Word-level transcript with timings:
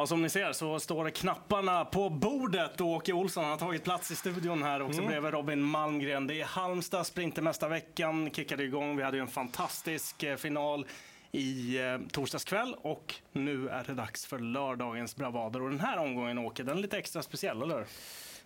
Ja, 0.00 0.06
som 0.06 0.22
ni 0.22 0.28
ser 0.28 0.52
så 0.52 0.80
står 0.80 1.10
knapparna 1.10 1.84
på 1.84 2.10
bordet 2.10 2.80
och 2.80 2.86
Åke 2.86 3.12
Olsson 3.12 3.44
har 3.44 3.56
tagit 3.56 3.84
plats 3.84 4.10
i 4.10 4.16
studion 4.16 4.62
här 4.62 4.82
också 4.82 4.98
mm. 4.98 5.10
bredvid 5.10 5.32
Robin 5.32 5.62
Malmgren. 5.62 6.26
Det 6.26 6.40
är 6.40 6.44
Halmstad 6.44 7.06
Sprintermästarveckan 7.06 8.30
kickade 8.30 8.64
igång. 8.64 8.96
Vi 8.96 9.02
hade 9.02 9.16
ju 9.16 9.20
en 9.20 9.28
fantastisk 9.28 10.22
eh, 10.22 10.36
final 10.36 10.86
i 11.32 11.78
eh, 11.78 11.98
torsdags 12.12 12.44
kväll 12.44 12.74
och 12.82 13.14
nu 13.32 13.68
är 13.68 13.84
det 13.84 13.94
dags 13.94 14.26
för 14.26 14.38
lördagens 14.38 15.16
bravader. 15.16 15.62
Och 15.62 15.70
den 15.70 15.80
här 15.80 15.98
omgången, 15.98 16.38
Åke, 16.38 16.62
den 16.62 16.78
är 16.78 16.82
lite 16.82 16.98
extra 16.98 17.22
speciell, 17.22 17.62
eller 17.62 17.86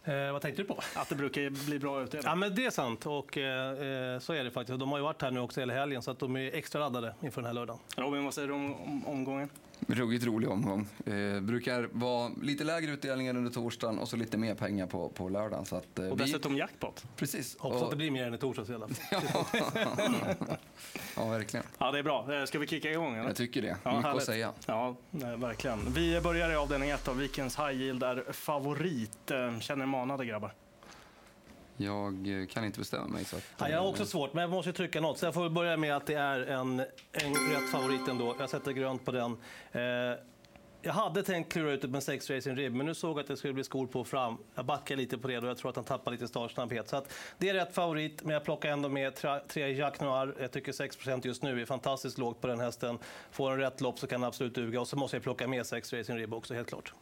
Eh, 0.04 0.32
vad 0.32 0.42
tänkte 0.42 0.62
du 0.62 0.68
på? 0.68 0.80
Att 0.94 1.08
det 1.08 1.14
brukar 1.14 1.66
bli 1.66 1.78
bra 1.78 2.02
utdelning. 2.02 2.28
Ja, 2.28 2.34
men 2.34 2.54
det 2.54 2.66
är 2.66 2.70
sant 2.70 3.06
och 3.06 3.38
eh, 3.38 4.18
så 4.18 4.32
är 4.32 4.44
det 4.44 4.50
faktiskt. 4.50 4.78
De 4.78 4.90
har 4.90 4.98
ju 4.98 5.04
varit 5.04 5.22
här 5.22 5.30
nu 5.30 5.40
också 5.40 5.60
hela 5.60 5.74
helgen 5.74 6.02
så 6.02 6.10
att 6.10 6.18
de 6.18 6.36
är 6.36 6.54
extra 6.54 6.80
laddade 6.80 7.14
inför 7.22 7.40
den 7.40 7.46
här 7.46 7.54
lördagen. 7.54 7.80
Robin, 7.96 8.24
vad 8.24 8.34
säger 8.34 8.48
du 8.48 8.54
om, 8.54 8.74
om 8.74 9.06
omgången? 9.06 9.48
Ruggigt 9.86 10.24
rolig 10.24 10.50
omgång. 10.50 10.86
Eh, 11.06 11.40
brukar 11.40 11.88
vara 11.92 12.30
lite 12.42 12.64
lägre 12.64 12.92
utdelningar 12.92 13.36
under 13.36 13.50
torsdagen 13.50 13.98
och 13.98 14.08
så 14.08 14.16
lite 14.16 14.38
mer 14.38 14.54
pengar 14.54 14.86
på, 14.86 15.08
på 15.08 15.28
lördagen. 15.28 15.64
Så 15.64 15.76
att, 15.76 15.98
eh, 15.98 16.08
och 16.08 16.16
dessutom 16.16 16.52
vi... 16.52 16.58
jackpot. 16.58 17.04
Precis. 17.16 17.56
Hoppas 17.58 17.80
och... 17.80 17.84
att 17.84 17.90
det 17.90 17.96
blir 17.96 18.10
mer 18.10 18.26
än 18.26 18.34
i 18.34 18.38
torsdags 18.38 18.70
i 18.70 18.74
alla 18.74 18.88
fall. 18.88 19.44
ja, 21.16 21.28
verkligen. 21.28 21.66
Ja, 21.78 21.92
det 21.92 21.98
är 21.98 22.02
bra. 22.02 22.34
Eh, 22.34 22.44
ska 22.44 22.58
vi 22.58 22.66
kicka 22.66 22.90
igång? 22.90 23.14
Eller? 23.14 23.26
Jag 23.26 23.36
tycker 23.36 23.62
det. 23.62 23.76
Ja, 23.82 23.90
Mycket 23.90 24.04
härligt. 24.04 24.20
att 24.22 24.26
säga. 24.26 24.52
Ja, 24.66 24.96
verkligen. 25.36 25.92
Vi 25.92 26.20
börjar 26.20 26.50
i 26.50 26.56
avdelning 26.56 26.90
1 26.90 27.08
av 27.08 27.16
Vikens 27.16 27.58
High 27.58 27.80
Yield 27.80 28.02
är 28.02 28.32
favorit. 28.32 29.30
Eh, 29.30 29.58
känner 29.58 29.86
manade 29.86 30.26
grabbar? 30.26 30.54
Jag 31.76 32.40
eh, 32.40 32.46
kan 32.46 32.64
inte 32.64 32.78
bestämma 32.78 33.08
mig. 33.08 33.24
Så 33.24 33.36
att, 33.36 33.42
ja, 33.58 33.68
jag 33.68 33.80
har 33.80 33.88
också 33.88 34.06
svårt, 34.06 34.34
men 34.34 34.42
jag 34.42 34.50
måste 34.50 34.72
trycka 34.72 35.00
något. 35.00 35.18
Så 35.18 35.26
jag 35.26 35.34
får 35.34 35.48
börja 35.48 35.76
med 35.76 35.96
att 35.96 36.06
det 36.06 36.14
är 36.14 36.40
en, 36.40 36.80
en 37.12 37.34
rätt 37.52 37.70
favorit 37.72 38.08
ändå. 38.08 38.36
Jag 38.38 38.50
sätter 38.50 38.72
grönt 38.72 39.04
på 39.04 39.12
den. 39.12 39.36
Eh, 39.72 40.18
jag 40.86 40.92
hade 40.92 41.22
tänkt 41.22 41.52
klura 41.52 41.72
ut 41.72 41.82
det 41.82 41.88
med 41.88 42.02
sex 42.02 42.30
Racing 42.30 42.58
Rib, 42.58 42.74
men 42.74 42.86
nu 42.86 42.94
såg 42.94 43.10
jag 43.10 43.20
att 43.20 43.26
det 43.26 43.36
skulle 43.36 43.52
bli 43.52 43.64
skor 43.64 43.86
på 43.86 44.04
fram. 44.04 44.36
Jag 44.54 44.64
backar 44.64 44.96
lite 44.96 45.18
på 45.18 45.28
det 45.28 45.38
och 45.38 45.48
jag 45.48 45.56
tror 45.56 45.70
att 45.70 45.76
han 45.76 45.84
tappar 45.84 46.12
lite 46.12 46.28
startsnabbhet. 46.28 46.88
Så 46.88 46.96
att 46.96 47.12
det 47.38 47.48
är 47.48 47.54
rätt 47.54 47.74
favorit, 47.74 48.24
men 48.24 48.34
jag 48.34 48.44
plockar 48.44 48.68
ändå 48.68 48.88
med 48.88 49.14
tre 49.48 49.72
Jack 49.72 50.00
Noir. 50.00 50.34
Jag 50.40 50.52
tycker 50.52 50.72
6% 50.72 51.26
just 51.26 51.42
nu 51.42 51.60
är 51.62 51.66
fantastiskt 51.66 52.18
lågt 52.18 52.40
på 52.40 52.46
den 52.46 52.60
hästen. 52.60 52.98
Får 53.30 53.52
en 53.52 53.58
rätt 53.58 53.80
lopp 53.80 53.98
så 53.98 54.06
kan 54.06 54.20
den 54.20 54.28
absolut 54.28 54.54
duga. 54.54 54.80
Och 54.80 54.88
så 54.88 54.96
måste 54.96 55.16
jag 55.16 55.22
plocka 55.22 55.48
med 55.48 55.66
sex 55.66 55.92
Racing 55.92 56.18
Rib 56.18 56.34
också, 56.34 56.54
helt 56.54 56.68
klart. 56.68 56.92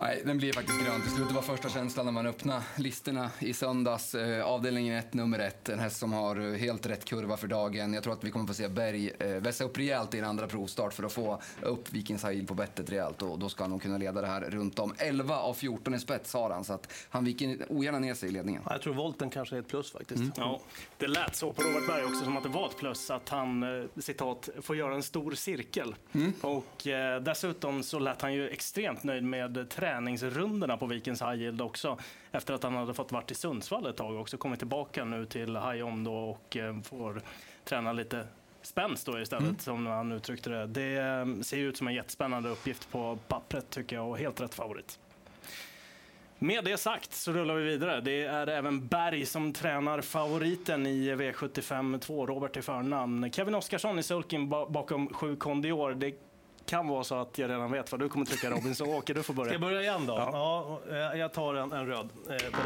Nej, 0.00 0.22
den 0.24 0.38
blir 0.38 0.52
faktiskt 0.52 0.84
grön 0.84 1.02
till 1.02 1.10
slut. 1.10 1.28
Det 1.28 1.34
var 1.34 1.42
första 1.42 1.68
känslan 1.68 2.06
när 2.06 2.12
man 2.12 2.26
öppnade 2.26 2.62
listorna 2.76 3.30
i 3.38 3.52
söndags. 3.52 4.14
Eh, 4.14 4.44
avdelningen 4.44 4.96
1, 4.98 5.14
nummer 5.14 5.38
1. 5.38 5.68
En 5.68 5.78
häst 5.78 5.96
som 5.96 6.12
har 6.12 6.52
eh, 6.52 6.58
helt 6.58 6.86
rätt 6.86 7.04
kurva 7.04 7.36
för 7.36 7.46
dagen. 7.46 7.94
Jag 7.94 8.02
tror 8.02 8.12
att 8.12 8.24
vi 8.24 8.30
kommer 8.30 8.46
få 8.46 8.54
se 8.54 8.68
Berg 8.68 9.10
eh, 9.18 9.28
vässa 9.28 9.64
upp 9.64 9.78
rejält 9.78 10.14
i 10.14 10.18
en 10.18 10.24
andra 10.24 10.46
provstart 10.46 10.94
för 10.94 11.02
att 11.02 11.12
få 11.12 11.42
upp 11.62 11.92
Vikings 11.92 12.22
Hail 12.22 12.46
på 12.46 12.54
bettet 12.54 12.90
rejält. 12.90 13.22
Och 13.22 13.38
då 13.38 13.48
ska 13.48 13.64
han 13.64 13.70
nog 13.70 13.82
kunna 13.82 13.98
leda 13.98 14.20
det 14.20 14.26
här 14.26 14.40
runt 14.40 14.78
om. 14.78 14.94
11 14.98 15.38
av 15.38 15.54
14 15.54 15.94
i 15.94 15.98
spets 15.98 16.34
har 16.34 16.50
han, 16.50 16.64
så 16.64 16.72
att 16.72 16.92
han 17.08 17.24
viker 17.24 17.66
ogärna 17.68 17.98
ner 17.98 18.14
sig 18.14 18.28
i 18.28 18.32
ledningen. 18.32 18.62
Jag 18.70 18.82
tror 18.82 18.94
volten 18.94 19.30
kanske 19.30 19.56
är 19.56 19.60
ett 19.60 19.68
plus 19.68 19.92
faktiskt. 19.92 20.20
Mm. 20.20 20.32
Ja, 20.36 20.60
det 20.98 21.06
lät 21.06 21.36
så 21.36 21.52
på 21.52 21.62
Robert 21.62 21.86
Berg 21.86 22.04
också 22.04 22.24
som 22.24 22.36
att 22.36 22.42
det 22.42 22.48
var 22.48 22.68
ett 22.68 22.76
plus 22.76 23.10
att 23.10 23.28
han, 23.28 23.62
eh, 23.62 23.84
citat, 23.96 24.48
får 24.62 24.76
göra 24.76 24.94
en 24.94 25.02
stor 25.02 25.34
cirkel. 25.34 25.94
Mm. 26.12 26.32
Och 26.40 26.86
eh, 26.86 27.22
dessutom 27.22 27.82
så 27.82 27.98
lät 27.98 28.22
han 28.22 28.34
ju 28.34 28.48
extremt 28.48 29.04
nöjd 29.04 29.24
med 29.24 29.68
träningsrundorna 29.84 30.76
på 30.76 30.86
Vikens 30.86 31.22
High 31.22 31.34
Yield 31.34 31.60
också. 31.60 31.98
Efter 32.32 32.54
att 32.54 32.62
han 32.62 32.74
hade 32.74 32.94
fått 32.94 33.12
varit 33.12 33.30
i 33.30 33.34
Sundsvall 33.34 33.86
ett 33.86 33.96
tag 33.96 34.20
också. 34.20 34.36
Kommit 34.36 34.58
tillbaka 34.58 35.04
nu 35.04 35.26
till 35.26 35.56
High 35.56 36.02
då 36.04 36.14
och 36.14 36.56
eh, 36.56 36.80
får 36.82 37.22
träna 37.64 37.92
lite 37.92 38.26
spänst 38.62 39.06
då 39.06 39.20
istället, 39.20 39.42
mm. 39.42 39.58
som 39.58 39.86
han 39.86 40.12
uttryckte 40.12 40.50
det. 40.50 40.66
Det 40.66 40.96
eh, 40.96 41.42
ser 41.42 41.56
ut 41.56 41.76
som 41.76 41.88
en 41.88 41.94
jättespännande 41.94 42.48
uppgift 42.48 42.90
på 42.90 43.18
pappret 43.28 43.70
tycker 43.70 43.96
jag 43.96 44.08
och 44.08 44.18
helt 44.18 44.40
rätt 44.40 44.54
favorit. 44.54 44.98
Med 46.38 46.64
det 46.64 46.76
sagt 46.76 47.12
så 47.12 47.32
rullar 47.32 47.54
vi 47.54 47.64
vidare. 47.64 48.00
Det 48.00 48.24
är 48.24 48.46
även 48.46 48.86
Berg 48.86 49.26
som 49.26 49.52
tränar 49.52 50.00
favoriten 50.00 50.86
i 50.86 51.14
V75 51.14 51.98
2, 51.98 52.26
Robert 52.26 52.56
i 52.56 52.62
förnamn. 52.62 53.32
Kevin 53.32 53.54
Oskarsson 53.54 53.98
i 53.98 54.02
sulken 54.02 54.48
bakom 54.48 55.08
7 55.08 55.36
Kondior. 55.36 55.94
Det 55.94 56.14
kan 56.66 56.88
vara 56.88 57.04
så 57.04 57.14
att 57.14 57.38
jag 57.38 57.50
redan 57.50 57.72
vet 57.72 57.92
vad 57.92 58.00
du 58.00 58.08
kommer 58.08 58.26
trycka 58.26 58.50
Robin, 58.50 58.74
så 58.74 58.86
Åke 58.86 59.14
du 59.14 59.22
får 59.22 59.34
börja. 59.34 59.46
Ska 59.46 59.54
jag 59.54 59.60
börja 59.60 59.80
igen 59.80 60.06
då? 60.06 60.14
Ja. 60.14 60.80
ja 60.90 61.16
jag 61.16 61.32
tar 61.32 61.54
en, 61.54 61.72
en 61.72 61.86
röd 61.86 62.08
eh, 62.30 62.50
på 62.50 62.58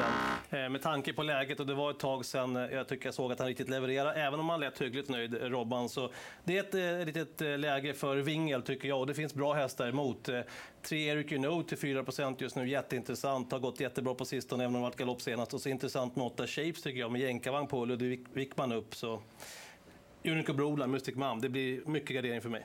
den. 0.50 0.64
Eh, 0.64 0.69
med 0.70 0.82
tanke 0.82 1.12
på 1.12 1.22
läget 1.22 1.60
och 1.60 1.66
det 1.66 1.75
var 1.75 1.91
ett 1.91 1.98
tag 1.98 2.25
sedan 2.25 2.56
eh, 2.56 2.62
jag 2.62 2.88
tycker 2.88 3.06
jag 3.06 3.14
såg 3.14 3.32
att 3.32 3.38
han 3.38 3.48
riktigt 3.48 3.69
levererade, 3.69 4.12
även 4.12 4.41
om 4.41 4.48
han 4.48 4.60
lät 4.60 4.81
hyggligt 4.81 5.08
nöjd, 5.08 5.34
eh, 5.34 5.41
Robban. 5.41 5.88
Så 5.88 6.10
det 6.44 6.56
är 6.56 6.60
ett 6.60 6.75
eh, 6.75 7.06
litet 7.06 7.42
eh, 7.42 7.58
läge 7.58 7.94
för 7.94 8.16
Wingel 8.16 8.62
tycker 8.62 8.88
jag 8.88 9.00
och 9.00 9.06
det 9.06 9.14
finns 9.14 9.34
bra 9.34 9.53
hästar 9.53 9.88
emot. 9.88 10.28
Eh, 10.28 10.41
tre 10.82 11.08
Eric 11.08 11.32
You 11.32 11.42
know 11.42 11.62
till 11.62 11.78
4 11.78 12.04
just 12.38 12.56
nu, 12.56 12.69
jätteintressant. 12.69 13.53
Har 13.53 13.58
gått 13.58 13.81
jättebra 13.81 14.14
på 14.14 14.25
sistone, 14.25 14.64
även 14.64 14.75
om 14.75 14.81
det 14.82 14.87
varit 14.88 14.97
galopp 14.97 15.22
senast. 15.22 15.54
Och 15.54 15.60
så 15.60 15.69
intressant 15.69 16.16
med 16.16 16.26
8 16.26 16.47
Shapes 16.47 16.82
tycker 16.82 17.00
jag, 17.00 17.12
med 17.12 17.20
jänkarvagn 17.20 17.66
på 17.66 17.84
Ludvig 17.84 18.26
Wickman 18.32 18.72
upp. 18.72 18.94
Så 18.94 19.22
Unico 20.25 20.53
Brola, 20.53 20.87
Mystic 20.87 21.14
Mom, 21.14 21.41
det 21.41 21.48
blir 21.48 21.82
mycket 21.87 22.16
gardering 22.16 22.41
för 22.41 22.48
mig. 22.48 22.64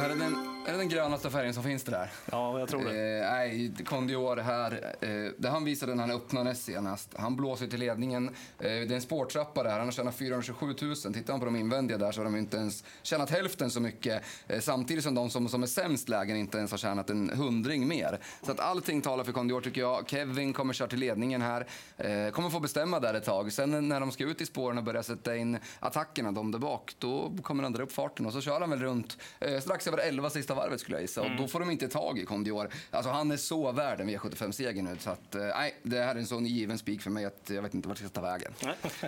Är 0.00 0.08
det, 0.08 0.14
den, 0.14 0.36
är 0.66 0.72
det 0.72 0.78
den 0.78 0.88
grönaste 0.88 1.30
färgen 1.30 1.54
som 1.54 1.62
finns 1.62 1.84
det 1.84 1.90
där? 1.90 2.10
Ja, 2.32 2.58
jag 2.58 2.68
tror 2.68 2.84
det. 2.84 3.18
Eh, 3.18 3.30
nej, 3.30 3.72
Kondior 3.86 4.36
här. 4.36 4.94
Eh, 5.00 5.32
det 5.38 5.48
han 5.48 5.64
visade 5.64 5.94
när 5.94 6.02
han 6.02 6.16
öppnade 6.16 6.54
senast. 6.54 7.14
Han 7.16 7.36
blåser 7.36 7.66
till 7.66 7.80
ledningen. 7.80 8.28
Eh, 8.28 8.34
det 8.58 8.70
är 8.70 8.92
en 8.92 9.00
spårtrappa 9.00 9.62
där. 9.62 9.70
Han 9.70 9.84
har 9.84 9.92
tjänat 9.92 10.14
427 10.14 10.66
000. 10.82 10.96
Tittar 10.96 11.32
man 11.32 11.40
på 11.40 11.46
de 11.46 11.56
invändiga 11.56 11.98
där 11.98 12.12
så 12.12 12.20
har 12.20 12.24
de 12.24 12.36
inte 12.36 12.56
ens 12.56 12.84
tjänat 13.02 13.30
hälften 13.30 13.70
så 13.70 13.80
mycket. 13.80 14.22
Eh, 14.48 14.60
samtidigt 14.60 15.04
som 15.04 15.14
de 15.14 15.30
som, 15.30 15.48
som 15.48 15.62
är 15.62 15.66
sämst 15.66 16.08
lägen 16.08 16.36
inte 16.36 16.58
ens 16.58 16.70
har 16.70 16.78
tjänat 16.78 17.10
en 17.10 17.30
hundring 17.30 17.88
mer. 17.88 18.20
Så 18.42 18.52
att 18.52 18.60
allting 18.60 19.02
talar 19.02 19.24
för 19.24 19.32
Kondior 19.32 19.60
tycker 19.60 19.80
jag. 19.80 20.08
Kevin 20.08 20.52
kommer 20.52 20.74
köra 20.74 20.88
till 20.88 21.00
ledningen 21.00 21.42
här. 21.42 21.66
Eh, 21.96 22.30
kommer 22.30 22.50
få 22.50 22.60
bestämma 22.60 23.00
där 23.00 23.14
ett 23.14 23.24
tag. 23.24 23.52
Sen 23.52 23.88
när 23.88 24.00
de 24.00 24.12
ska 24.12 24.24
ut 24.24 24.40
i 24.40 24.46
spåren 24.46 24.78
och 24.78 24.84
börja 24.84 25.02
sätta 25.02 25.36
in 25.36 25.58
attackerna, 25.80 26.32
de 26.32 26.50
där 26.50 26.58
bak, 26.58 26.94
då 26.98 27.36
kommer 27.42 27.62
han 27.62 27.72
dra 27.72 27.82
upp 27.82 27.92
farten 27.92 28.26
och 28.26 28.32
så 28.32 28.40
kör 28.40 28.60
han 28.60 28.70
väl 28.70 28.78
runt 28.78 29.18
eh, 29.40 29.60
strax 29.60 29.86
över 29.86 29.98
11 29.98 30.30
sista 30.30 30.49
varvet 30.54 30.80
skulle 30.80 30.96
jag 30.96 31.02
gissa. 31.02 31.20
Mm. 31.20 31.32
Och 31.32 31.38
då 31.38 31.48
får 31.48 31.60
de 31.60 31.70
inte 31.70 31.88
tag 31.88 32.18
i 32.18 32.24
Kondior. 32.24 32.68
Alltså 32.90 33.10
han 33.10 33.30
är 33.30 33.36
så 33.36 33.72
värd 33.72 34.00
en 34.00 34.10
V75-seger 34.10 34.82
nu. 34.82 34.96
Så 34.98 35.10
att, 35.10 35.34
eh, 35.34 35.42
nej, 35.42 35.74
det 35.82 35.98
här 35.98 36.14
är 36.14 36.18
en 36.18 36.26
sån 36.26 36.46
given 36.46 36.78
spik 36.78 37.02
för 37.02 37.10
mig 37.10 37.24
att 37.24 37.50
jag 37.50 37.62
vet 37.62 37.74
inte 37.74 37.88
vart 37.88 38.00
jag 38.00 38.10
ska 38.10 38.20
ta 38.20 38.26
vägen. 38.26 38.52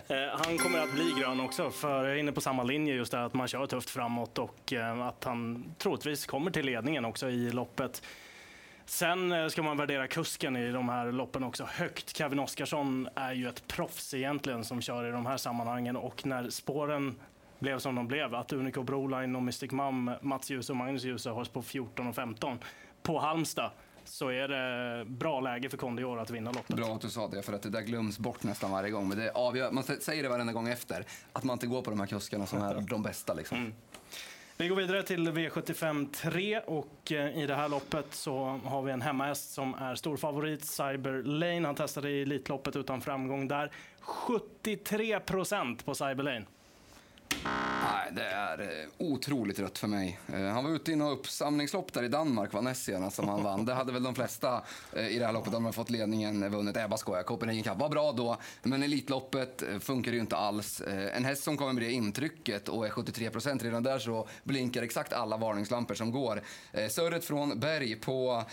Eh, 0.09 0.17
han 0.45 0.59
kommer 0.59 0.79
att 0.79 0.93
bli 0.93 1.15
grön 1.21 1.41
också, 1.41 1.71
för 1.71 2.05
jag 2.05 2.13
är 2.13 2.19
inne 2.19 2.33
på 2.33 2.41
samma 2.41 2.63
linje 2.63 2.95
just 2.95 3.13
där 3.13 3.19
att 3.19 3.35
man 3.35 3.49
kör 3.49 3.67
tufft 3.67 3.91
framåt 3.91 4.39
och 4.39 4.73
eh, 4.73 5.01
att 5.01 5.25
han 5.25 5.65
troligtvis 5.79 6.27
kommer 6.27 6.51
till 6.51 6.67
ledningen 6.67 7.05
också 7.05 7.31
i 7.31 7.51
loppet. 7.51 8.03
Sen 8.85 9.51
ska 9.51 9.63
man 9.63 9.77
värdera 9.77 10.07
kusken 10.07 10.57
i 10.57 10.73
de 10.73 10.89
här 10.89 11.13
loppen 11.13 11.45
också 11.45 11.65
högt. 11.65 12.17
Kevin 12.17 12.39
Oskarsson 12.39 13.09
är 13.15 13.33
ju 13.33 13.49
ett 13.49 13.67
proffs 13.67 14.15
egentligen 14.15 14.65
som 14.65 14.81
kör 14.81 15.09
i 15.09 15.11
de 15.11 15.27
här 15.27 15.37
sammanhangen 15.37 15.97
och 15.97 16.27
när 16.27 16.51
spåren 16.51 17.15
blev 17.63 17.79
som 17.79 17.95
de 17.95 18.09
blev. 18.09 18.35
Att 18.35 18.53
Unico 18.53 18.83
Broline 18.83 19.37
och 19.37 19.43
Mystic 19.43 19.71
Mum, 19.71 20.11
Mats 20.23 20.51
Djuse 20.51 20.73
och 20.73 20.77
Magnus 20.77 21.05
Djuse 21.05 21.31
hålls 21.31 21.49
på 21.49 21.63
14 21.63 22.07
och 22.07 22.15
15 22.15 22.59
på 23.03 23.19
Halmstad 23.19 23.71
så 24.05 24.29
är 24.29 24.49
det 24.49 25.05
bra 25.05 25.41
läge 25.41 25.69
för 25.69 25.77
Kondior 25.77 26.21
att 26.21 26.31
vinna 26.31 26.53
loppet. 26.53 26.77
Bra 26.77 26.95
att 26.95 27.01
du 27.01 27.11
sa 27.11 27.29
det, 27.29 27.43
för 27.43 27.53
att 27.53 27.63
det 27.63 27.71
där 27.71 27.81
glöms 27.81 28.19
bort 28.19 28.43
nästan 28.43 28.71
varje 28.71 28.91
gång. 28.91 29.09
Men 29.09 29.19
det 29.19 29.31
avgör, 29.31 29.71
man 29.71 29.85
säger 29.85 30.23
det 30.23 30.29
varenda 30.29 30.53
gång 30.53 30.69
efter, 30.69 31.05
att 31.33 31.45
man 31.45 31.55
inte 31.55 31.67
går 31.67 31.83
på 31.83 31.91
de 31.91 32.01
här 32.01 32.07
kuskarna 32.07 32.47
som 32.47 32.63
är 32.63 32.81
de 32.81 33.03
bästa. 33.03 33.35
Liksom. 33.35 33.59
Mm. 33.59 33.75
Vi 34.57 34.69
går 34.69 34.77
vidare 34.77 35.03
till 35.03 35.29
V75 35.29 36.13
3 36.13 36.61
och 36.61 37.13
eh, 37.13 37.43
i 37.43 37.47
det 37.47 37.55
här 37.55 37.69
loppet 37.69 38.15
så 38.15 38.61
har 38.65 38.83
vi 38.83 38.93
en 38.93 39.03
hemmahäst 39.03 39.53
som 39.53 39.75
är 39.75 39.95
storfavorit, 39.95 40.65
Cyber 40.65 41.23
Lane. 41.23 41.67
Han 41.67 41.75
testade 41.75 42.11
i 42.11 42.23
Elitloppet 42.23 42.77
utan 42.77 43.01
framgång 43.01 43.49
där. 43.49 43.71
73 44.01 45.21
procent 45.21 45.85
på 45.85 45.95
Cyber 45.95 46.23
Lane. 46.23 46.45
Nej, 48.05 48.13
det 48.15 48.23
är 48.25 48.61
eh, 48.61 48.89
otroligt 48.99 49.59
rött 49.59 49.79
för 49.79 49.89
mig. 49.89 50.19
Eh, 50.33 50.41
han 50.41 50.65
var 50.65 50.71
ute 50.71 50.93
i 50.93 50.97
något 50.97 51.19
uppsamlingslopp 51.19 51.93
där 51.93 52.03
i 52.03 52.09
Danmark, 52.09 52.53
var 52.53 52.63
näst 52.63 52.85
senast 52.85 53.17
som 53.17 53.29
han 53.29 53.43
vann. 53.43 53.65
Det 53.65 53.75
hade 53.75 53.93
väl 53.93 54.03
de 54.03 54.15
flesta 54.15 54.63
eh, 54.93 55.09
i 55.09 55.19
det 55.19 55.27
här 55.27 55.33
loppet, 55.33 55.53
de 55.53 55.65
har 55.65 55.73
fått 55.73 55.91
ledningen, 55.91 56.51
vunnit. 56.51 56.75
Bara 56.75 56.97
skojar, 56.97 57.23
Copenhagen 57.23 57.63
Cup 57.63 57.79
var 57.79 57.89
bra 57.89 58.13
då, 58.13 58.37
men 58.63 58.83
Elitloppet 58.83 59.63
funkar 59.81 60.13
ju 60.13 60.19
inte 60.19 60.37
alls. 60.37 60.83
En 61.13 61.25
häst 61.25 61.43
som 61.43 61.57
kommer 61.57 61.73
med 61.73 61.83
det 61.83 61.93
intrycket 61.93 62.69
och 62.69 62.87
är 62.87 62.91
73 62.91 63.31
procent, 63.31 63.63
redan 63.63 63.83
där 63.83 63.99
så 63.99 64.29
blinkar 64.45 64.83
exakt 64.83 65.13
alla 65.13 65.37
varningslampor 65.37 65.95
som 65.95 66.11
går. 66.11 66.43
Surret 66.89 67.25
från 67.25 67.61
Berg 67.61 67.97
på 67.97 68.45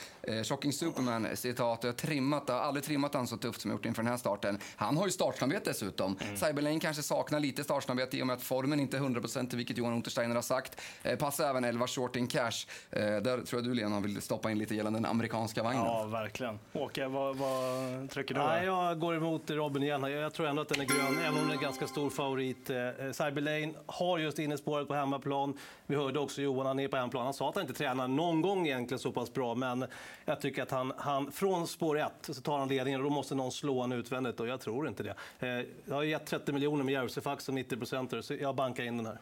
Shocking 0.44 0.74
Superman, 0.74 1.28
citat, 1.34 1.80
jag 1.84 1.92
har 1.92 1.98
trimmat, 1.98 2.44
jag 2.48 2.56
har 2.56 2.62
aldrig 2.62 2.84
trimmat 2.84 3.14
han 3.14 3.28
så 3.28 3.38
tufft 3.38 3.62
som 3.62 3.72
jag 3.72 3.78
gjort 3.78 3.86
inför 3.86 4.04
den 4.04 4.12
här 4.12 4.18
starten. 4.18 4.60
Han 4.76 4.98
har 4.98 5.06
ju 5.06 5.12
startsnabbhet 5.12 5.66
dessutom. 5.66 6.18
Mm. 6.22 6.38
Cyberlane 6.38 6.80
kanske 6.80 7.04
saknar 7.04 7.40
lite 7.40 7.64
startsnabbhet 7.64 8.14
i 8.14 8.22
och 8.22 8.28
med 8.28 8.34
att 8.34 8.44
formen 8.44 8.80
inte 8.80 8.98
är 8.98 9.02
100% 9.02 9.39
procent, 9.40 9.54
vilket 9.54 9.78
Johan 9.78 9.94
Untersteiner 9.94 10.36
har 10.36 10.42
sagt. 10.42 10.82
Eh, 11.04 11.18
passa 11.18 11.50
även 11.50 11.64
11 11.64 11.88
Shorting 11.88 12.28
Cash. 12.28 12.68
Eh, 12.92 13.02
där 13.02 13.46
tror 13.46 13.62
jag 13.62 13.64
du 13.64 13.74
Lena 13.74 14.00
vill 14.00 14.22
stoppa 14.22 14.52
in 14.52 14.58
lite 14.58 14.76
gällande 14.76 15.00
den 15.00 15.06
amerikanska 15.06 15.64
vagnen. 15.64 15.86
Ja, 15.86 16.06
verkligen. 16.06 16.60
Åke, 16.74 17.08
vad, 17.08 17.38
vad 17.38 18.10
trycker 18.10 18.36
du? 18.36 18.42
Nej, 18.42 18.66
jag 18.66 19.00
går 19.00 19.16
emot 19.16 19.50
Robin 19.50 19.84
igen. 19.84 20.04
Jag 20.04 20.34
tror 20.34 20.48
ändå 20.48 20.62
att 20.62 20.70
den 20.70 20.82
är 20.82 20.86
grön, 20.86 21.20
även 21.20 21.34
om 21.34 21.40
den 21.40 21.50
är 21.50 21.54
en 21.54 21.62
ganska 21.62 21.88
stor 21.88 22.10
favorit. 22.10 22.70
Eh, 22.70 22.76
Cyber 23.12 23.42
Lane 23.42 23.74
har 23.86 24.20
just 24.20 24.40
innespåret 24.40 24.88
på 24.88 24.94
hemmaplan. 24.94 25.58
Vi 25.88 25.96
hörde 25.96 26.20
också 26.20 26.42
Johan, 26.42 26.66
han 26.66 26.80
är 26.80 26.88
på 26.88 26.98
hemmaplan. 26.98 27.24
Han 27.24 27.34
sa 27.34 27.50
att 27.50 27.56
han 27.56 27.62
inte 27.62 27.74
tränar 27.74 28.08
någon 28.08 28.42
gång 28.42 28.68
egentligen 28.68 29.00
så 29.00 29.12
pass 29.12 29.34
bra, 29.34 29.56
men 29.56 29.86
jag 30.26 30.42
tycker 30.42 30.64
att 30.64 30.72
han, 30.72 30.94
han 30.98 31.32
från 31.32 31.68
spår 31.68 32.00
1 32.00 32.12
så 32.22 32.34
tar 32.42 32.60
han 32.60 32.68
ledningen 32.68 33.00
och 33.00 33.04
då 33.04 33.10
måste 33.10 33.36
någon 33.36 33.52
slå 33.52 33.82
honom 33.82 34.00
utvändigt 34.00 34.40
och 34.40 34.48
jag 34.48 34.62
tror 34.62 34.88
inte 34.88 35.04
det. 35.04 35.16
Eh, 35.40 35.66
jag 35.86 35.96
har 35.96 36.04
gett 36.04 36.26
30 36.26 36.52
miljoner 36.52 36.84
med 36.84 36.94
Jerseyfax 36.94 37.48
och 37.48 37.54
90 37.54 37.78
procenter, 37.78 38.22
så 38.22 38.34
jag 38.34 38.56
bankar 38.56 38.84
in 38.84 38.98
den 38.98 39.06
här. 39.06 39.18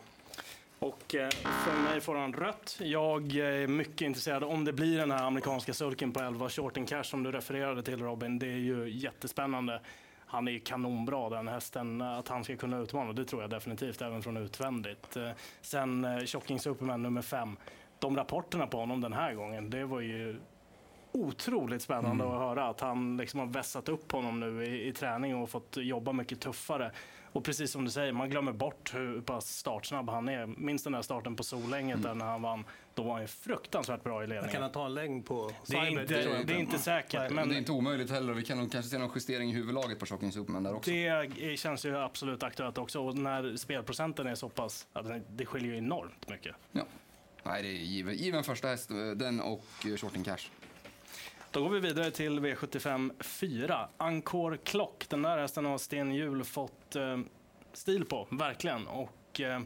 Och 0.80 1.16
eh, 1.16 1.30
för 1.30 1.84
mig 1.84 2.02
får 2.02 2.16
han 2.16 2.34
rött. 2.34 2.78
Jag 2.82 3.36
är 3.36 3.68
mycket 3.68 4.02
intresserad 4.02 4.44
om 4.44 4.66
det 4.66 4.74
blir 4.74 4.98
den 4.98 5.12
här 5.12 5.24
amerikanska 5.24 5.74
sulken 5.74 6.12
på 6.12 6.20
11 6.20 6.50
shorting 6.50 6.86
cash 6.86 7.04
som 7.04 7.24
du 7.24 7.32
refererade 7.32 7.84
till 7.84 8.00
Robin. 8.00 8.40
Det 8.40 8.48
är 8.48 8.58
ju 8.58 8.90
jättespännande. 8.90 9.82
Han 10.26 10.48
är 10.48 10.52
ju 10.52 10.60
kanonbra 10.60 11.30
den 11.30 11.48
hästen. 11.48 12.02
Att 12.02 12.28
han 12.28 12.44
ska 12.44 12.56
kunna 12.56 12.78
utmana, 12.78 13.14
det 13.14 13.26
tror 13.26 13.42
jag 13.42 13.50
definitivt, 13.50 14.02
även 14.02 14.24
från 14.24 14.38
utvändigt. 14.38 15.16
Eh, 15.16 15.30
sen 15.62 16.06
eh, 16.06 16.26
Shocking 16.26 16.60
Superman 16.60 17.04
nummer 17.04 17.22
fem. 17.22 17.58
De 18.00 18.18
rapporterna 18.18 18.68
på 18.68 18.78
honom 18.78 19.02
den 19.02 19.14
här 19.14 19.34
gången, 19.34 19.70
det 19.70 19.86
var 19.86 20.00
ju 20.00 20.40
otroligt 21.12 21.82
spännande 21.82 22.24
mm. 22.24 22.36
att 22.36 22.42
höra 22.42 22.68
att 22.68 22.82
han 22.82 23.18
liksom 23.18 23.40
har 23.40 23.48
vässat 23.48 23.90
upp 23.90 24.12
honom 24.12 24.40
nu 24.40 24.66
i, 24.66 24.88
i 24.88 24.94
träning 24.94 25.36
och 25.36 25.50
fått 25.50 25.78
jobba 25.78 26.12
mycket 26.12 26.40
tuffare. 26.40 26.92
Och 27.38 27.44
precis 27.44 27.72
som 27.72 27.86
du 27.86 27.92
säger, 27.92 28.14
man 28.14 28.30
glömmer 28.30 28.52
bort 28.52 28.94
hur 28.94 29.22
pass 29.22 29.58
startsnabb 29.58 30.10
han 30.10 30.30
är. 30.30 30.46
Minns 30.46 30.84
den 30.84 30.94
där 30.94 31.02
starten 31.02 31.36
på 31.36 31.44
Solänget 31.44 31.98
mm. 31.98 32.18
när 32.18 32.26
han 32.26 32.42
vann. 32.42 32.64
Då 32.94 33.04
var 33.04 33.12
han 33.12 33.22
ju 33.22 33.28
fruktansvärt 33.28 34.04
bra 34.04 34.24
i 34.24 34.28
ledningen. 34.28 34.54
Kan 34.54 34.62
han 34.62 34.72
ta 34.72 34.86
en 34.86 34.94
längd 34.94 35.26
på 35.26 35.52
Det 35.66 35.78
är 35.78 35.86
inte, 35.86 36.04
det, 36.04 36.44
det 36.44 36.54
är 36.54 36.58
inte 36.58 36.78
säkert. 36.78 37.32
Men... 37.32 37.50
Det 37.50 37.56
är 37.56 37.58
inte 37.58 37.72
omöjligt 37.72 38.10
heller. 38.10 38.34
Vi 38.34 38.44
kan 38.44 38.58
nog 38.58 38.72
kanske 38.72 38.90
se 38.92 38.98
någon 38.98 39.12
justering 39.16 39.50
i 39.50 39.54
huvudlaget 39.54 40.00
på 40.00 40.06
Shocking 40.06 40.32
Superman 40.32 40.64
där 40.64 40.76
också. 40.76 40.92
Det 40.92 41.60
känns 41.60 41.86
ju 41.86 41.98
absolut 41.98 42.44
aktuellt 42.44 42.78
också. 42.78 43.02
Och 43.02 43.18
när 43.18 43.56
spelprocenten 43.56 44.28
är 44.28 44.36
så 44.36 44.50
pass, 44.50 44.88
det 45.30 45.46
skiljer 45.46 45.72
ju 45.72 45.78
enormt 45.78 46.30
mycket. 46.30 46.56
Ja. 46.72 46.86
Nej, 47.44 47.64
det 47.64 47.70
är 47.70 47.72
given, 47.72 48.16
given 48.16 48.44
första 48.44 48.68
häst, 48.68 48.90
den 49.16 49.42
och 49.42 49.66
Shorting 49.98 50.24
Cash. 50.24 50.50
Då 51.52 51.62
går 51.62 51.70
vi 51.70 51.80
vidare 51.80 52.12
till 52.12 52.40
V75 52.40 53.24
4. 53.24 53.88
Ankor 53.98 54.58
Klock. 54.64 55.10
Den 55.10 55.22
där 55.22 55.38
hästen 55.38 55.66
har 55.66 55.78
Sten 55.78 56.16
Hjul 56.16 56.44
fått 56.44 56.96
eh, 56.96 57.18
stil 57.74 58.06
på, 58.06 58.28
verkligen. 58.32 58.88
Och, 58.88 59.42
eh, 59.42 59.62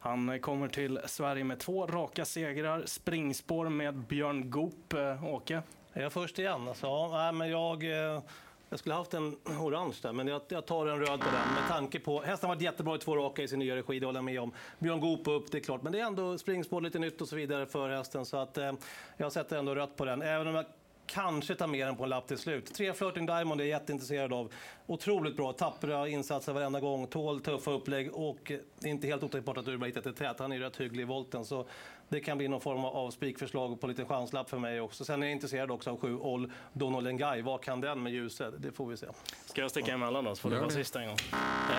han 0.00 0.40
kommer 0.40 0.68
till 0.68 1.00
Sverige 1.06 1.44
med 1.44 1.58
två 1.58 1.86
raka 1.86 2.24
segrar. 2.24 2.82
Springspår 2.86 3.68
med 3.68 3.94
Björn 3.94 4.50
Goop. 4.50 4.92
Eh, 4.92 5.24
Åke? 5.24 5.62
Är 5.92 6.02
jag 6.02 6.12
först 6.12 6.38
igen? 6.38 6.68
Alltså, 6.68 6.86
ja, 6.86 7.32
men 7.32 7.50
jag, 7.50 7.84
eh, 7.84 8.22
jag 8.68 8.78
skulle 8.78 8.94
haft 8.94 9.14
en 9.14 9.36
orange 9.44 9.96
där, 10.02 10.12
men 10.12 10.26
jag, 10.26 10.42
jag 10.48 10.66
tar 10.66 10.86
en 10.86 10.98
röd 10.98 11.20
på 11.20 11.26
den. 11.26 11.54
Med 11.54 11.68
tanke 11.68 12.00
på, 12.00 12.22
hästen 12.22 12.48
har 12.48 12.56
varit 12.56 12.62
jättebra 12.62 12.96
i 12.96 12.98
två 12.98 13.16
raka 13.16 13.42
i 13.42 13.48
sin 13.48 13.58
nya 13.58 13.76
regi, 13.76 14.00
det 14.00 14.06
håller 14.06 14.18
jag 14.18 14.24
med 14.24 14.40
om. 14.40 14.52
Björn 14.78 15.00
Goop 15.00 15.28
upp, 15.28 15.52
det 15.52 15.58
är 15.58 15.62
klart. 15.62 15.82
Men 15.82 15.92
det 15.92 16.00
är 16.00 16.04
ändå 16.04 16.38
springspår, 16.38 16.80
lite 16.80 16.98
nytt 16.98 17.20
och 17.20 17.28
så 17.28 17.36
vidare 17.36 17.66
för 17.66 17.88
hästen. 17.88 18.26
Så 18.26 18.36
att, 18.36 18.58
eh, 18.58 18.72
jag 19.16 19.32
sätter 19.32 19.58
ändå 19.58 19.74
rött 19.74 19.96
på 19.96 20.04
den. 20.04 20.22
Även 20.22 20.46
om 20.46 20.54
jag 20.54 20.64
kanske 21.06 21.54
ta 21.54 21.66
med 21.66 21.86
den 21.86 21.96
på 21.96 22.02
en 22.02 22.10
lapp 22.10 22.26
till 22.26 22.38
slut. 22.38 22.74
Tre 22.74 22.92
Flirting 22.92 23.26
Diamond 23.26 23.60
är 23.60 23.64
jag 23.64 23.80
jätteintresserad 23.80 24.32
av. 24.32 24.52
Otroligt 24.86 25.36
bra, 25.36 25.52
tappra 25.52 26.08
insatser 26.08 26.52
varenda 26.52 26.80
gång, 26.80 27.06
tål 27.06 27.40
tuffa 27.40 27.70
upplägg 27.70 28.14
och 28.14 28.52
det 28.80 28.88
är 28.88 28.90
inte 28.90 29.06
helt 29.06 29.22
otänkbart 29.22 29.56
att 29.56 29.68
Urban 29.68 29.86
hittat 29.86 30.06
ett 30.06 30.16
tät. 30.16 30.38
Han 30.38 30.52
är 30.52 30.58
rätt 30.58 30.76
hygglig 30.76 31.02
i 31.02 31.06
volten. 31.06 31.44
Så 31.44 31.66
det 32.08 32.20
kan 32.20 32.38
bli 32.38 32.48
någon 32.48 32.60
form 32.60 32.84
av 32.84 33.10
spikförslag 33.10 33.80
på 33.80 33.86
lite 33.86 34.04
chanslapp 34.04 34.50
för 34.50 34.58
mig 34.58 34.80
också. 34.80 35.04
Sen 35.04 35.22
är 35.22 35.26
jag 35.26 35.32
intresserad 35.32 35.70
också 35.70 35.90
av 35.90 36.00
sju 36.00 36.16
Oll 36.16 36.52
Donolengai. 36.72 37.42
Vad 37.42 37.62
kan 37.62 37.80
den 37.80 38.02
med 38.02 38.12
ljuset? 38.12 38.54
Det 38.58 38.72
får 38.72 38.86
vi 38.86 38.96
se. 38.96 39.06
Ska 39.46 39.60
jag 39.60 39.70
sticka 39.70 39.92
emellan 39.92 40.24
då, 40.24 40.34
så 40.34 40.40
får 40.40 40.50
du 40.50 40.56
vara 40.56 40.70
sista 40.70 41.00
en 41.00 41.06
gång. 41.06 41.16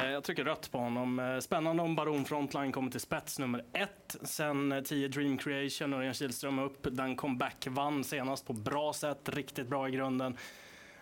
Eh, 0.03 0.09
jag 0.11 0.23
tycker 0.23 0.43
rött 0.43 0.71
på 0.71 0.77
honom. 0.77 1.19
Eh, 1.19 1.39
spännande 1.39 1.83
om 1.83 1.95
Baron 1.95 2.25
Frontline 2.25 2.71
kommer 2.71 2.91
till 2.91 2.99
spets 2.99 3.39
nummer 3.39 3.65
ett. 3.73 4.15
Sen 4.21 4.83
10 4.85 5.05
eh, 5.05 5.09
Dream 5.09 5.37
Creation, 5.37 5.93
Örjan 5.93 6.13
Kihlström 6.13 6.59
upp. 6.59 6.87
Den 6.91 7.15
comeback 7.15 7.67
vann 7.69 8.03
senast 8.03 8.47
på 8.47 8.53
bra 8.53 8.93
sätt, 8.93 9.29
riktigt 9.29 9.67
bra 9.67 9.87
i 9.87 9.91
grunden. 9.91 10.37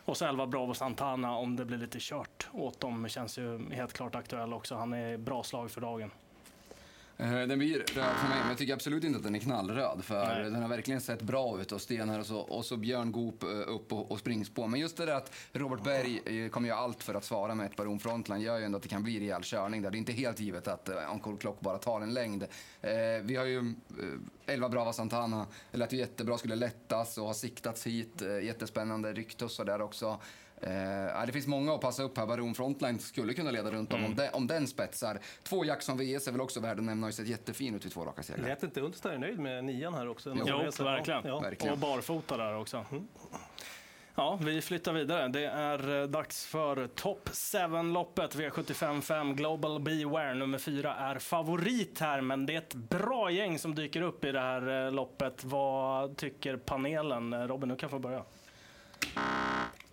Och 0.05 0.17
så 0.17 0.25
11 0.25 0.47
Bravo 0.47 0.73
Santana 0.73 1.37
om 1.37 1.55
det 1.55 1.65
blir 1.65 1.77
lite 1.77 1.97
kört 2.01 2.47
åt 2.53 2.79
dem. 2.79 3.07
Känns 3.09 3.37
ju 3.37 3.69
helt 3.71 3.93
klart 3.93 4.15
aktuell 4.15 4.53
också. 4.53 4.75
Han 4.75 4.93
är 4.93 5.17
bra 5.17 5.43
slag 5.43 5.71
för 5.71 5.81
dagen. 5.81 6.11
Eh, 7.17 7.31
den 7.31 7.59
blir 7.59 7.77
röd 7.77 8.15
för 8.15 8.29
mig, 8.29 8.39
men 8.39 8.47
jag 8.47 8.57
tycker 8.57 8.73
absolut 8.73 9.03
inte 9.03 9.17
att 9.17 9.23
den 9.23 9.35
är 9.35 9.39
knallröd. 9.39 10.03
För 10.03 10.25
Nej. 10.25 10.43
den 10.43 10.61
har 10.61 10.69
verkligen 10.69 11.01
sett 11.01 11.21
bra 11.21 11.61
ut 11.61 11.71
och 11.71 11.81
Sten 11.81 12.09
här 12.09 12.19
och 12.19 12.25
så, 12.25 12.37
och 12.37 12.65
så 12.65 12.77
Björn 12.77 13.11
Goop 13.11 13.43
eh, 13.43 13.49
upp 13.49 13.93
och, 13.93 14.11
och 14.11 14.19
springspår. 14.19 14.67
Men 14.67 14.79
just 14.79 14.97
det 14.97 15.05
där 15.05 15.15
att 15.15 15.33
Robert 15.53 15.83
Berg 15.83 16.43
eh, 16.43 16.49
kommer 16.49 16.69
göra 16.69 16.79
allt 16.79 17.03
för 17.03 17.13
att 17.13 17.23
svara 17.23 17.55
med 17.55 17.65
ett 17.65 17.75
Baron 17.75 17.99
Frontline 17.99 18.41
gör 18.41 18.57
ju 18.57 18.65
ändå 18.65 18.77
att 18.77 18.83
det 18.83 18.89
kan 18.89 19.03
bli 19.03 19.19
rejäl 19.19 19.41
körning 19.43 19.81
där. 19.81 19.91
Det 19.91 19.97
är 19.97 19.99
inte 19.99 20.13
helt 20.13 20.39
givet 20.39 20.67
att 20.67 20.89
Encore 20.89 21.37
Clock 21.37 21.59
bara 21.59 21.77
tar 21.77 22.01
en 22.01 22.13
längd. 22.13 22.45
Vi 23.21 23.35
har 23.35 23.45
ju 23.45 23.59
uh, 23.59 23.73
11 24.45 24.69
Brava 24.69 24.93
Santana, 24.93 25.47
det 25.71 25.77
lät 25.77 25.93
ju 25.93 25.97
jättebra, 25.97 26.37
skulle 26.37 26.55
lättas 26.55 27.17
och 27.17 27.27
har 27.27 27.33
siktats 27.33 27.87
hit. 27.87 28.21
Jättespännande, 28.43 29.13
Ryktussar 29.13 29.65
där 29.65 29.81
också. 29.81 30.19
Eh, 30.61 31.25
det 31.25 31.31
finns 31.31 31.47
många 31.47 31.73
att 31.73 31.81
passa 31.81 32.03
upp 32.03 32.17
här. 32.17 32.25
Baron 32.25 32.55
Frontline 32.55 32.99
skulle 32.99 33.33
kunna 33.33 33.51
leda 33.51 33.71
runt 33.71 33.93
om, 33.93 33.99
mm. 33.99 34.11
om, 34.11 34.17
den, 34.17 34.33
om 34.33 34.47
den 34.47 34.67
spetsar. 34.67 35.19
Två 35.43 35.65
Jackson 35.65 35.97
VS 35.97 36.27
är 36.27 36.31
väl 36.31 36.41
också 36.41 36.59
värd 36.59 36.77
att 36.77 36.83
nämna. 36.83 37.07
Har 37.07 37.11
sett 37.11 37.27
jättefin 37.27 37.75
ut 37.75 37.85
i 37.85 37.89
två 37.89 38.05
raka 38.05 38.23
segrar. 38.23 38.47
Lät 38.47 38.63
inte 38.63 38.81
Untersteiner 38.81 39.17
nöjd 39.17 39.39
med 39.39 39.63
nian 39.63 39.93
här 39.93 40.07
också? 40.07 40.35
Jo, 40.37 40.45
jo 40.47 40.83
verkligen. 40.83 41.21
Ja. 41.25 41.39
verkligen. 41.39 41.73
Och 41.73 41.79
barfota 41.79 42.37
där 42.37 42.57
också. 42.57 42.85
Mm. 42.91 43.07
Ja, 44.17 44.39
vi 44.41 44.61
flyttar 44.61 44.93
vidare. 44.93 45.27
Det 45.27 45.45
är 45.45 46.01
eh, 46.01 46.07
dags 46.07 46.45
för 46.45 46.87
Top 46.87 47.29
7-loppet. 47.29 48.35
V75 48.35 49.01
5 49.01 49.35
Global 49.35 49.79
Beware 49.79 50.33
nummer 50.33 50.57
4 50.57 50.95
är 50.95 51.19
favorit 51.19 51.99
här, 51.99 52.21
men 52.21 52.45
det 52.45 52.53
är 52.53 52.57
ett 52.57 52.73
bra 52.73 53.31
gäng 53.31 53.59
som 53.59 53.75
dyker 53.75 54.01
upp 54.01 54.25
i 54.25 54.31
det 54.31 54.39
här 54.39 54.85
eh, 54.85 54.91
loppet. 54.91 55.43
Vad 55.43 56.17
tycker 56.17 56.57
panelen? 56.57 57.47
Robin, 57.47 57.69
du 57.69 57.75
kan 57.75 57.89
få 57.89 57.99
börja. 57.99 58.23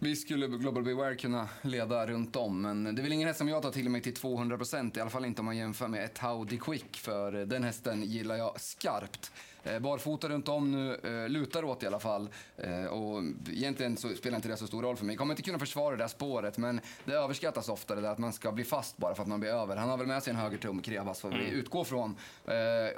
Vi 0.05 0.17
skulle 0.17 0.47
Global 0.47 0.83
Beware 0.83 1.15
kunna 1.15 1.49
leda 1.63 2.07
runt 2.07 2.37
om, 2.37 2.63
men 2.63 2.85
det 2.85 3.01
är 3.01 3.03
väl 3.03 3.13
ingen 3.13 3.29
häst 3.29 3.39
som 3.39 3.49
jag 3.49 3.63
tar 3.63 3.71
till 3.71 3.89
mig 3.89 4.01
till 4.01 4.15
200 4.15 4.57
procent, 4.57 4.97
i 4.97 5.01
alla 5.01 5.11
fall 5.11 5.25
inte 5.25 5.41
om 5.41 5.45
man 5.45 5.57
jämför 5.57 5.89
med 5.89 6.05
ett 6.05 6.19
Howdy 6.19 6.59
Quick, 6.59 6.97
för 6.97 7.33
den 7.33 7.65
hästen 7.65 8.03
gillar 8.03 8.37
jag 8.37 8.61
skarpt. 8.61 9.33
Eh, 9.64 9.79
barfota 9.79 10.29
runt 10.29 10.49
om 10.49 10.73
nu, 10.73 10.94
eh, 10.94 11.29
lutar 11.29 11.64
åt 11.64 11.82
i 11.82 11.87
alla 11.87 12.00
fall. 12.00 12.29
Eh, 12.56 12.85
och 12.85 13.23
egentligen 13.50 13.97
så 13.97 14.09
spelar 14.09 14.37
inte 14.37 14.49
det 14.49 14.56
så 14.56 14.67
stor 14.67 14.82
roll 14.82 14.97
för 14.97 15.05
mig. 15.05 15.14
Jag 15.14 15.19
kommer 15.19 15.32
inte 15.32 15.43
kunna 15.43 15.59
försvara 15.59 15.97
det 15.97 16.03
där 16.03 16.09
spåret, 16.09 16.59
men 16.59 16.81
det 17.05 17.12
överskattas 17.12 17.69
ofta 17.69 17.94
det 17.94 18.00
där 18.00 18.11
att 18.11 18.19
man 18.19 18.32
ska 18.32 18.53
bli 18.53 18.64
fast 18.64 18.97
bara 18.97 19.14
för 19.14 19.23
att 19.23 19.29
man 19.29 19.41
blir 19.41 19.50
över. 19.50 19.76
Han 19.76 19.88
har 19.88 19.97
väl 19.97 20.06
med 20.06 20.23
sig 20.23 20.31
en 20.31 20.37
högertum, 20.37 20.82
Krevas, 20.82 21.20
får 21.20 21.29
vi 21.29 21.35
mm. 21.35 21.50
utgå 21.50 21.85
från. 21.85 22.17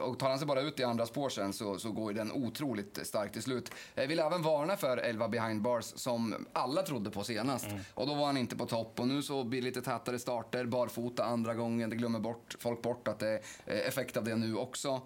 Och 0.01 0.19
tar 0.19 0.29
han 0.29 0.39
sig 0.39 0.47
bara 0.47 0.61
ut 0.61 0.81
i 0.81 0.85
andra 0.85 1.07
spår 1.07 1.29
sen 1.29 1.53
så, 1.53 1.79
så 1.79 1.93
går 1.93 2.13
den 2.13 2.33
otroligt 2.33 3.07
starkt 3.07 3.33
till 3.33 3.43
slut. 3.43 3.71
Jag 3.95 4.07
vill 4.07 4.19
även 4.19 4.43
varna 4.43 4.77
för 4.77 4.97
11 4.97 5.29
behind 5.29 5.63
bars 5.63 5.85
som 5.85 6.47
alla 6.53 6.83
trodde 6.83 7.11
på 7.11 7.25
senast. 7.25 7.67
Mm. 7.67 7.81
Och 7.95 8.07
då 8.07 8.15
var 8.15 8.27
han 8.27 8.37
inte 8.37 8.57
på 8.57 8.67
topp 8.67 9.01
och 9.01 9.09
nu 9.09 9.23
så 9.23 9.45
blir 9.45 9.61
det 9.61 9.65
lite 9.65 9.83
tätare 9.83 10.19
starter, 10.19 10.65
barfota 10.65 11.25
andra 11.25 11.55
gången. 11.55 11.91
Det 11.91 11.97
glömmer 11.97 12.19
bort, 12.19 12.57
folk 12.59 12.83
bort 12.83 13.09
att 13.09 13.19
det 13.19 13.41
är 13.67 13.89
effekt 13.89 14.17
av 14.17 14.25
det 14.25 14.37
nu 14.37 14.57
också. 14.57 15.03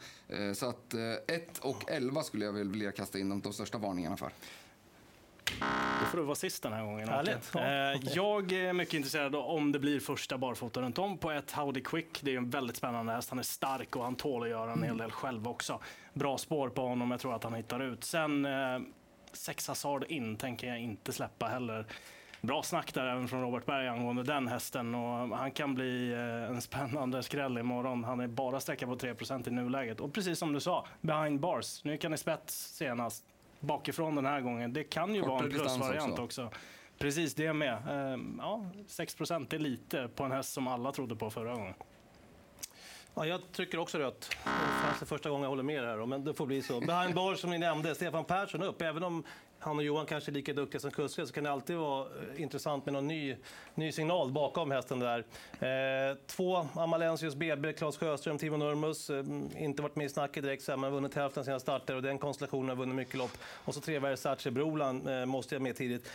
Så 0.54 0.68
att 0.68 0.94
ett 1.26 1.47
1 1.52 1.58
och 1.58 1.90
11 1.90 2.22
skulle 2.22 2.44
jag 2.44 2.52
vilja 2.52 2.92
kasta 2.92 3.18
in 3.18 3.28
de, 3.28 3.40
de 3.40 3.52
största 3.52 3.78
varningarna 3.78 4.16
för. 4.16 4.30
Då 6.00 6.06
får 6.06 6.18
du 6.18 6.24
vara 6.24 6.34
sist 6.34 6.62
den 6.62 6.72
här 6.72 6.84
gången. 6.84 7.08
Härligt. 7.08 7.50
Ja. 7.54 7.60
Eh, 7.60 8.00
jag 8.14 8.52
är 8.52 8.72
mycket 8.72 8.94
intresserad 8.94 9.34
om 9.34 9.72
det 9.72 9.78
blir 9.78 10.00
första 10.00 10.38
barfota 10.38 10.80
runt 10.82 10.98
om 10.98 11.18
på 11.18 11.30
ett 11.30 11.52
Howdy 11.52 11.80
Quick. 11.80 12.20
Det 12.22 12.34
är 12.34 12.36
en 12.36 12.50
väldigt 12.50 12.76
spännande 12.76 13.12
häst. 13.12 13.30
Han 13.30 13.38
är 13.38 13.42
stark 13.42 13.96
och 13.96 14.04
han 14.04 14.16
tål 14.16 14.42
att 14.42 14.48
göra 14.48 14.72
en 14.72 14.82
hel 14.82 14.96
del 14.96 15.10
själv 15.10 15.48
också. 15.48 15.80
Bra 16.14 16.38
spår 16.38 16.68
på 16.68 16.86
honom. 16.88 17.10
Jag 17.10 17.20
tror 17.20 17.34
att 17.34 17.44
han 17.44 17.54
hittar 17.54 17.80
ut. 17.80 18.04
Sen 18.04 18.46
eh, 18.46 18.80
sex 19.32 19.68
Hazard 19.68 20.04
in 20.08 20.36
tänker 20.36 20.66
jag 20.66 20.80
inte 20.80 21.12
släppa 21.12 21.46
heller 21.46 21.86
bra 22.40 22.62
snack 22.62 22.94
där 22.94 23.06
även 23.06 23.28
från 23.28 23.42
Robert 23.42 23.66
Berg 23.66 23.88
angående 23.88 24.22
den 24.22 24.48
hästen. 24.48 24.94
Och 24.94 25.38
han 25.38 25.50
kan 25.50 25.74
bli 25.74 26.12
eh, 26.12 26.50
en 26.50 26.62
spännande 26.62 27.22
skräll 27.22 27.58
imorgon. 27.58 28.04
Han 28.04 28.20
är 28.20 28.26
bara 28.26 28.60
sträcka 28.60 28.86
på 28.86 28.96
3% 28.96 29.48
i 29.48 29.50
nuläget. 29.50 30.00
Och 30.00 30.12
precis 30.12 30.38
som 30.38 30.52
du 30.52 30.60
sa, 30.60 30.86
behind 31.00 31.40
bars. 31.40 31.84
Nu 31.84 31.96
kan 31.98 32.14
i 32.14 32.18
spets 32.18 32.54
senast. 32.76 33.24
Bakifrån 33.60 34.14
den 34.14 34.26
här 34.26 34.40
gången. 34.40 34.72
Det 34.72 34.84
kan 34.84 35.14
ju 35.14 35.20
Kortare 35.20 35.36
vara 35.36 35.44
en 35.44 35.50
plusvariant 35.50 36.18
också. 36.18 36.44
också. 36.44 36.58
Precis 36.98 37.34
det 37.34 37.52
med. 37.52 37.78
Ehm, 37.88 38.40
ja, 38.42 38.64
6 38.86 39.20
är 39.20 39.58
lite 39.58 40.08
på 40.14 40.24
en 40.24 40.32
häst 40.32 40.52
som 40.52 40.68
alla 40.68 40.92
trodde 40.92 41.16
på 41.16 41.30
förra 41.30 41.54
gången. 41.54 41.74
Ja, 43.18 43.26
jag 43.26 43.40
trycker 43.52 43.78
också 43.78 43.98
rött. 43.98 44.36
Det 44.44 45.04
är 45.04 45.06
första 45.06 45.30
gången 45.30 45.42
jag 45.42 45.50
håller 45.50 45.62
med 45.62 45.82
här, 45.82 46.06
men 46.06 46.24
det 46.24 46.34
får 46.34 46.46
bli 46.46 46.62
så. 46.62 46.80
Behind 46.80 47.14
bars 47.14 47.40
som 47.40 47.50
ni 47.50 47.58
nämnde, 47.58 47.94
Stefan 47.94 48.24
Persson 48.24 48.62
upp. 48.62 48.82
Även 48.82 49.02
om 49.02 49.24
han 49.58 49.76
och 49.76 49.82
Johan 49.82 50.06
kanske 50.06 50.30
är 50.30 50.32
lika 50.32 50.52
duktiga 50.52 50.80
som 50.80 50.90
kuskar 50.90 51.24
så 51.24 51.32
kan 51.32 51.44
det 51.44 51.50
alltid 51.50 51.76
vara 51.76 52.06
eh, 52.06 52.42
intressant 52.42 52.84
med 52.84 52.94
någon 52.94 53.08
ny, 53.08 53.36
ny 53.74 53.92
signal 53.92 54.32
bakom 54.32 54.70
hästen 54.70 54.98
där. 54.98 55.24
Eh, 55.60 56.16
två, 56.26 56.66
Amalensius 56.74 57.34
BB, 57.34 57.72
Claes 57.72 57.96
Sjöström, 57.96 58.38
Timo 58.38 58.56
Nurmus. 58.56 59.10
Eh, 59.10 59.24
inte 59.56 59.82
varit 59.82 59.96
med 59.96 60.06
i 60.06 60.08
snacket 60.08 60.42
direkt, 60.42 60.68
men 60.68 60.92
vunnit 60.92 61.14
hälften 61.14 61.40
av 61.40 61.44
sina 61.44 61.60
starter 61.60 61.96
och 61.96 62.02
den 62.02 62.18
konstellationen 62.18 62.68
har 62.68 62.76
vunnit 62.76 62.96
mycket 62.96 63.14
lopp. 63.14 63.38
Och 63.64 63.74
så 63.74 63.80
tre 63.80 63.98
Versace 63.98 64.50
Broland 64.50 65.08
eh, 65.08 65.26
måste 65.26 65.54
jag 65.54 65.62
med 65.62 65.76
tidigt. 65.76 66.10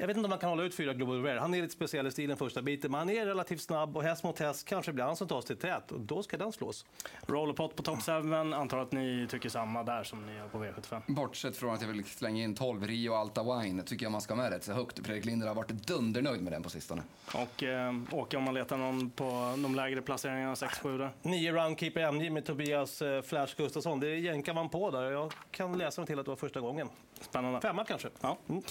Jag 0.00 0.06
vet 0.06 0.16
inte 0.16 0.26
om 0.26 0.30
man 0.30 0.38
kan 0.38 0.50
hålla 0.50 0.62
ut 0.62 0.74
fyra 0.74 0.94
Global 0.94 1.22
Rare. 1.22 1.38
Han 1.38 1.54
är 1.54 1.62
lite 1.62 1.74
speciell 1.74 2.06
i 2.06 2.10
stilen 2.10 2.36
första 2.36 2.62
biten, 2.62 2.90
men 2.90 2.98
han 2.98 3.10
är 3.10 3.26
relativt 3.26 3.60
snabb 3.60 3.96
och 3.96 4.02
häst 4.02 4.24
mot 4.24 4.38
häst 4.38 4.68
kanske 4.68 4.92
blir 4.92 5.04
han 5.04 5.16
som 5.16 5.28
tas 5.28 5.44
till 5.44 5.56
tät 5.56 5.92
och 5.92 6.00
då 6.00 6.22
ska 6.22 6.36
den 6.36 6.52
slås. 6.52 6.84
Rollerpot 7.26 7.76
på 7.76 7.82
top 7.82 8.02
7, 8.02 8.12
antar 8.54 8.78
att 8.78 8.92
ni 8.92 9.26
tycker 9.30 9.48
samma 9.48 9.82
där 9.82 10.04
som 10.04 10.26
ni 10.26 10.34
gör 10.36 10.48
på 10.48 10.58
V75. 10.58 11.02
Bortsett 11.06 11.56
från 11.56 11.74
att 11.74 11.80
jag 11.80 11.88
vill 11.88 12.04
slänga 12.04 12.44
in 12.44 12.54
12 12.54 12.86
Rio 12.86 13.14
Alta 13.14 13.42
Wine, 13.42 13.82
tycker 13.82 14.04
jag 14.04 14.12
man 14.12 14.20
ska 14.20 14.34
med 14.34 14.50
rätt 14.50 14.64
så 14.64 14.72
högt. 14.72 15.06
Fredrik 15.06 15.24
Linder 15.24 15.46
har 15.46 15.54
varit 15.54 15.68
dundernöjd 15.68 16.42
med 16.42 16.52
den 16.52 16.62
på 16.62 16.70
sistone. 16.70 17.02
Och 17.34 17.62
eh, 17.62 17.94
Åke, 18.12 18.36
om 18.36 18.42
man 18.42 18.54
letar 18.54 18.76
någon 18.76 19.10
på 19.10 19.54
de 19.62 19.74
lägre 19.74 20.02
placeringarna, 20.02 20.54
6-7 20.54 20.98
där? 20.98 21.10
9 21.22 21.52
Runkeeper 21.52 22.12
MJ 22.12 22.30
med 22.30 22.44
Tobias 22.44 23.02
eh, 23.02 23.22
Flash 23.22 23.56
Gustafsson. 23.56 24.00
Det 24.00 24.16
jänkar 24.16 24.54
man 24.54 24.68
på 24.68 24.90
där. 24.90 25.10
Jag 25.10 25.32
kan 25.50 25.78
läsa 25.78 26.00
mig 26.00 26.06
till 26.06 26.18
att 26.18 26.24
det 26.24 26.30
var 26.30 26.36
första 26.36 26.60
gången. 26.60 26.88
Spännande. 27.20 27.60
Femma 27.60 27.84
kanske. 27.84 28.08
Ja. 28.20 28.38
Mm. 28.48 28.62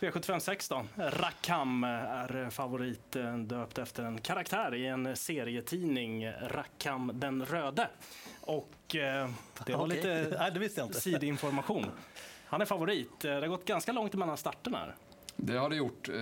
V75 0.00 0.38
6 0.38 0.68
då. 0.68 0.84
Rakam 0.96 1.84
är 1.84 2.50
favorit 2.50 3.16
eh, 3.16 3.36
döpt 3.36 3.78
efter 3.78 4.02
en 4.04 4.20
karaktär 4.20 4.74
i 4.74 4.86
en 4.86 5.16
serietidning, 5.16 6.30
Rakam 6.30 7.10
den 7.14 7.44
röde. 7.46 7.88
Och 8.40 8.96
eh, 8.96 9.30
det 9.66 9.74
var 9.76 9.86
lite 9.86 10.36
Nej, 10.38 10.50
det 10.52 10.58
sidinformation. 10.94 11.86
Han 12.46 12.60
är 12.60 12.64
favorit. 12.64 13.24
Eh, 13.24 13.34
Det 13.34 13.40
har 13.40 13.46
gått 13.46 13.64
ganska 13.64 13.92
långt 13.92 14.14
mellan 14.14 14.36
starterna 14.36 14.78
här. 14.78 14.94
Det 15.36 15.58
har 15.58 15.70
det 15.70 15.76
gjort. 15.76 16.08
Eh, 16.08 16.14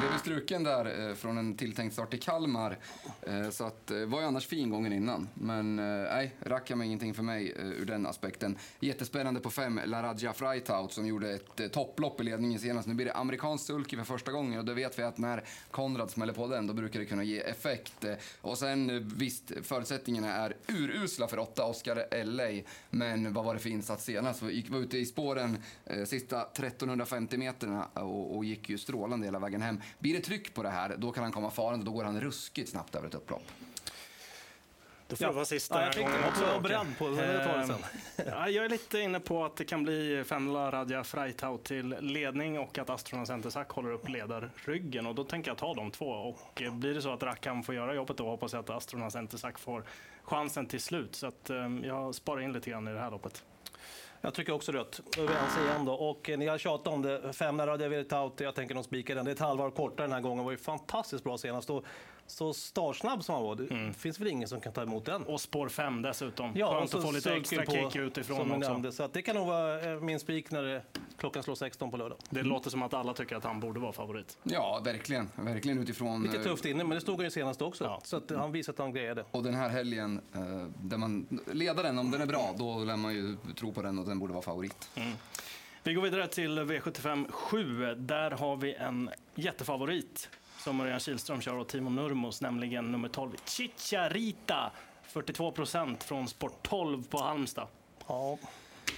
blev 0.00 0.12
ju 0.12 0.18
struken 0.18 0.64
där 0.64 1.08
eh, 1.08 1.14
från 1.14 1.38
en 1.38 1.56
tilltänkt 1.56 1.92
start 1.92 2.14
i 2.14 2.18
Kalmar. 2.18 2.78
Eh, 3.22 3.50
så 3.50 3.64
att, 3.64 3.90
var 4.06 4.20
ju 4.20 4.26
annars 4.26 4.46
fin 4.46 4.70
gången 4.70 4.92
innan. 4.92 5.28
Men 5.34 5.76
nej, 5.76 6.34
Rakam 6.40 6.80
är 6.80 6.84
ingenting 6.84 7.14
för 7.14 7.22
mig 7.22 7.54
ur 7.56 7.84
den 7.84 8.06
aspekten. 8.06 8.58
Jättespännande 8.80 9.40
på 9.40 9.50
fem, 9.50 9.80
Laradja 9.84 10.32
Freitaut 10.32 10.92
som 10.92 11.06
gjorde 11.06 11.30
ett 11.30 11.72
topplopp 11.72 12.20
i 12.20 12.24
ledningen 12.24 12.60
senast. 12.60 12.88
Nu 12.88 12.94
blir 12.94 13.06
det 13.06 13.14
amerikansk 13.14 13.66
sulky 13.66 13.96
för 13.96 14.04
första 14.04 14.32
gången 14.32 14.58
och 14.58 14.64
då 14.64 14.72
vet 14.72 14.98
vi 14.98 15.02
att 15.02 15.18
när 15.18 15.44
Konrad 15.70 16.10
smäller 16.10 16.32
på 16.32 16.46
den 16.46 16.66
då 16.66 16.74
brukar 16.74 17.00
det 17.00 17.06
kunna 17.06 17.24
ge 17.24 17.40
effekt. 17.40 18.04
Och 18.40 18.58
sen 18.58 19.08
visst, 19.16 19.52
förutsättningarna 19.62 20.32
är 20.32 20.56
urusla 20.68 21.28
för 21.28 21.38
åtta 21.38 21.64
Oscar 21.64 22.24
LA. 22.24 22.62
Men 22.90 23.32
vad 23.32 23.44
var 23.44 23.54
det 23.54 23.60
för 23.60 23.70
insats 23.70 24.04
senast? 24.04 24.42
Vi 24.42 24.54
gick 24.54 24.70
var 24.70 24.78
ute 24.78 24.98
i 24.98 25.06
spåren 25.06 25.62
sista 26.06 26.42
1350 26.42 27.36
meterna 27.36 27.84
och, 27.84 28.36
och 28.36 28.44
gick 28.44 28.59
ju 28.68 28.78
strålande 28.78 29.26
hela 29.26 29.38
vägen 29.38 29.62
hem. 29.62 29.80
Blir 29.98 30.14
det 30.14 30.20
tryck 30.20 30.54
på 30.54 30.62
det 30.62 30.70
här, 30.70 30.96
då 30.98 31.12
kan 31.12 31.22
han 31.22 31.32
komma 31.32 31.50
farande. 31.50 31.84
Då 31.84 31.92
går 31.92 32.04
han 32.04 32.20
ruskigt 32.20 32.70
snabbt 32.70 32.94
över 32.94 33.08
ett 33.08 33.14
upplopp. 33.14 33.42
Då 35.08 35.16
får 35.16 35.24
Ja. 35.24 35.28
det 35.28 35.34
vara 35.34 35.44
sista 35.44 35.80
Ja, 35.82 35.92
jag 35.96 36.04
gången 36.04 36.24
också 36.28 36.44
Åke. 36.44 36.60
beredd 36.60 36.98
på 36.98 37.08
det. 37.08 37.16
Sen. 37.66 37.70
Ehm, 37.70 37.82
ja, 38.26 38.48
jag 38.48 38.64
är 38.64 38.68
lite 38.68 38.98
inne 39.00 39.20
på 39.20 39.44
att 39.44 39.56
det 39.56 39.64
kan 39.64 39.82
bli 39.82 40.24
Femla 40.26 40.70
Radja 40.70 41.04
Freitaut 41.04 41.64
till 41.64 41.88
ledning 42.00 42.58
och 42.58 42.78
att 42.78 42.90
Astrona 42.90 43.26
Centersack 43.26 43.70
håller 43.70 43.90
upp 43.92 44.08
ledarryggen. 44.08 45.06
Och 45.06 45.14
då 45.14 45.24
tänker 45.24 45.50
jag 45.50 45.58
ta 45.58 45.74
de 45.74 45.90
två. 45.90 46.06
Och 46.10 46.62
blir 46.72 46.94
det 46.94 47.02
så 47.02 47.12
att 47.12 47.22
Rackham 47.22 47.62
får 47.62 47.74
göra 47.74 47.94
jobbet 47.94 48.16
då 48.16 48.28
hoppas 48.28 48.52
jag 48.52 48.60
att 48.60 48.70
Astrona 48.70 49.10
Centersack 49.10 49.58
får 49.58 49.84
chansen 50.22 50.66
till 50.66 50.80
slut. 50.80 51.14
Så 51.14 51.26
att, 51.26 51.50
eh, 51.50 51.56
jag 51.82 52.14
sparar 52.14 52.40
in 52.40 52.52
lite 52.52 52.70
grann 52.70 52.88
i 52.88 52.92
det 52.92 53.00
här 53.00 53.10
loppet. 53.10 53.44
Jag 54.20 54.34
trycker 54.34 54.52
också 54.52 54.72
rött. 54.72 55.00
Då 55.16 55.22
är 55.22 55.26
vi 55.26 55.34
ense 55.34 55.60
igen 55.60 55.84
då. 55.84 55.92
Och 55.92 56.30
eh, 56.30 56.38
ni 56.38 56.46
har 56.46 56.58
tjatat 56.58 56.86
om 56.92 57.02
det. 57.02 57.32
Fem 57.32 57.56
när 57.56 57.66
hade 57.68 57.84
jag 57.84 57.90
velat 57.90 58.08
ta 58.08 58.22
out. 58.24 58.40
Jag 58.40 58.54
tänker 58.54 58.74
nog 58.74 58.84
spika 58.84 59.14
den. 59.14 59.24
Det 59.24 59.30
är 59.30 59.32
ett 59.32 59.40
halvår 59.40 59.70
kortare 59.70 60.06
den 60.06 60.12
här 60.12 60.20
gången. 60.20 60.44
var 60.44 60.52
ju 60.52 60.58
fantastiskt 60.58 61.24
bra 61.24 61.38
senast. 61.38 61.70
Och 61.70 61.84
så 62.26 62.52
startsnabb 62.54 63.24
som 63.24 63.34
han 63.34 63.44
var. 63.44 63.54
Det 63.54 63.92
finns 63.92 64.20
väl 64.20 64.28
ingen 64.28 64.48
som 64.48 64.60
kan 64.60 64.72
ta 64.72 64.82
emot 64.82 65.04
den. 65.04 65.22
Och 65.22 65.40
spår 65.40 65.68
5 65.68 66.02
dessutom. 66.02 66.52
Ja, 66.56 66.74
Skönt 66.78 66.94
att 66.94 67.02
få 67.02 67.10
lite 67.12 67.34
extra 67.34 67.64
på, 67.64 67.72
kick 67.72 67.96
utifrån 67.96 68.40
också. 68.52 68.70
nämnde. 68.70 68.92
Så 68.92 69.02
att 69.02 69.12
det 69.12 69.22
kan 69.22 69.36
nog 69.36 69.46
vara 69.46 69.92
eh, 69.92 70.00
min 70.00 70.20
spik 70.20 70.50
när 70.50 70.62
det, 70.62 70.82
klockan 71.20 71.42
slår 71.42 71.54
16 71.54 71.90
på 71.90 71.96
lördag. 71.96 72.18
Det 72.30 72.42
låter 72.42 72.70
som 72.70 72.82
att 72.82 72.94
alla 72.94 73.14
tycker 73.14 73.36
att 73.36 73.44
han 73.44 73.60
borde 73.60 73.80
vara 73.80 73.92
favorit. 73.92 74.38
Ja, 74.42 74.80
verkligen. 74.84 75.30
Verkligen 75.36 75.78
utifrån... 75.78 76.22
Lite 76.22 76.36
eh, 76.36 76.42
tufft 76.42 76.64
inne, 76.64 76.84
men 76.84 76.94
det 76.94 77.00
stod 77.00 77.16
han 77.16 77.24
ju 77.24 77.30
senast 77.30 77.62
också. 77.62 77.84
Ja. 77.84 78.00
Så 78.04 78.16
att 78.16 78.30
han 78.30 78.52
visade 78.52 78.74
att 78.74 78.78
han 78.78 78.92
grejade. 78.92 79.24
Och 79.30 79.42
den 79.42 79.54
här 79.54 79.68
helgen, 79.68 80.20
eh, 80.34 80.40
där 80.82 80.96
man 80.96 81.40
leder 81.52 81.82
den, 81.82 81.98
om 81.98 82.10
den 82.10 82.20
är 82.20 82.26
bra, 82.26 82.54
då 82.58 82.78
lär 82.84 82.96
man 82.96 83.14
ju 83.14 83.36
tro 83.56 83.72
på 83.72 83.82
den 83.82 83.98
och 83.98 84.06
den 84.06 84.18
borde 84.18 84.32
vara 84.32 84.42
favorit. 84.42 84.90
Vi 85.82 85.94
går 85.94 86.02
vidare 86.02 86.26
till 86.26 86.58
V75 86.58 87.30
7. 87.30 87.94
Där 87.94 88.30
har 88.30 88.56
vi 88.56 88.74
en 88.74 89.10
jättefavorit 89.34 90.28
som 90.58 90.80
Örjan 90.80 91.00
Kihlström 91.00 91.40
kör 91.40 91.56
och 91.56 91.68
Timo 91.68 91.90
Nurmos, 91.90 92.40
nämligen 92.40 92.92
nummer 92.92 93.08
12, 93.08 93.36
Chicharita. 93.44 94.70
42 95.02 95.52
procent 95.52 96.04
från 96.04 96.28
Sport 96.28 96.62
12 96.62 97.02
på 97.08 97.18
Halmstad. 97.18 97.66
Ja. 98.06 98.38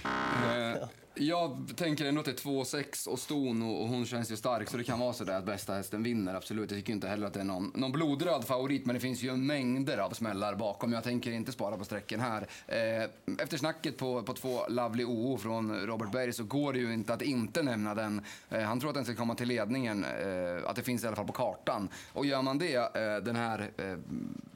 Eh, 0.05 0.87
jag 1.15 1.73
tänker 1.75 2.05
ändå 2.05 2.19
att 2.19 2.25
det 2.25 2.31
är 2.31 2.49
2-6 2.49 3.07
och 3.07 3.19
ston 3.19 3.61
och, 3.61 3.87
hon 3.87 4.05
känns 4.05 4.31
ju 4.31 4.35
stark 4.35 4.69
så 4.69 4.77
det 4.77 4.83
kan 4.83 4.99
vara 4.99 5.13
så 5.13 5.23
där 5.23 5.37
att 5.37 5.45
bästa 5.45 5.73
hästen 5.73 6.03
vinner, 6.03 6.35
absolut. 6.35 6.71
Jag 6.71 6.79
tycker 6.79 6.93
inte 6.93 7.07
heller 7.07 7.27
att 7.27 7.33
det 7.33 7.39
är 7.39 7.43
någon, 7.43 7.71
någon 7.75 7.91
blodröd 7.91 8.43
favorit 8.43 8.85
men 8.85 8.93
det 8.93 8.99
finns 8.99 9.23
ju 9.23 9.35
mängder 9.35 9.97
av 9.97 10.09
smällar 10.09 10.55
bakom. 10.55 10.93
Jag 10.93 11.03
tänker 11.03 11.31
inte 11.31 11.51
spara 11.51 11.77
på 11.77 11.85
sträcken 11.85 12.19
här. 12.19 12.47
Eh, 12.67 13.09
efter 13.43 13.57
snacket 13.57 13.97
på, 13.97 14.23
på 14.23 14.33
två 14.33 14.67
Lovely 14.69 15.03
OO 15.03 15.37
från 15.37 15.75
Robert 15.75 16.11
Berg 16.11 16.33
så 16.33 16.43
går 16.43 16.73
det 16.73 16.79
ju 16.79 16.93
inte 16.93 17.13
att 17.13 17.21
inte 17.21 17.63
nämna 17.63 17.95
den. 17.95 18.21
Eh, 18.49 18.61
han 18.61 18.79
tror 18.79 18.89
att 18.89 18.95
den 18.95 19.05
ska 19.05 19.15
komma 19.15 19.35
till 19.35 19.47
ledningen, 19.47 20.05
eh, 20.05 20.69
att 20.69 20.75
det 20.75 20.83
finns 20.83 21.03
i 21.03 21.07
alla 21.07 21.15
fall 21.15 21.27
på 21.27 21.33
kartan. 21.33 21.89
Och 22.13 22.25
gör 22.25 22.41
man 22.41 22.57
det 22.57 22.75
eh, 22.75 23.23
den 23.23 23.35
här 23.35 23.71
eh, 23.77 23.97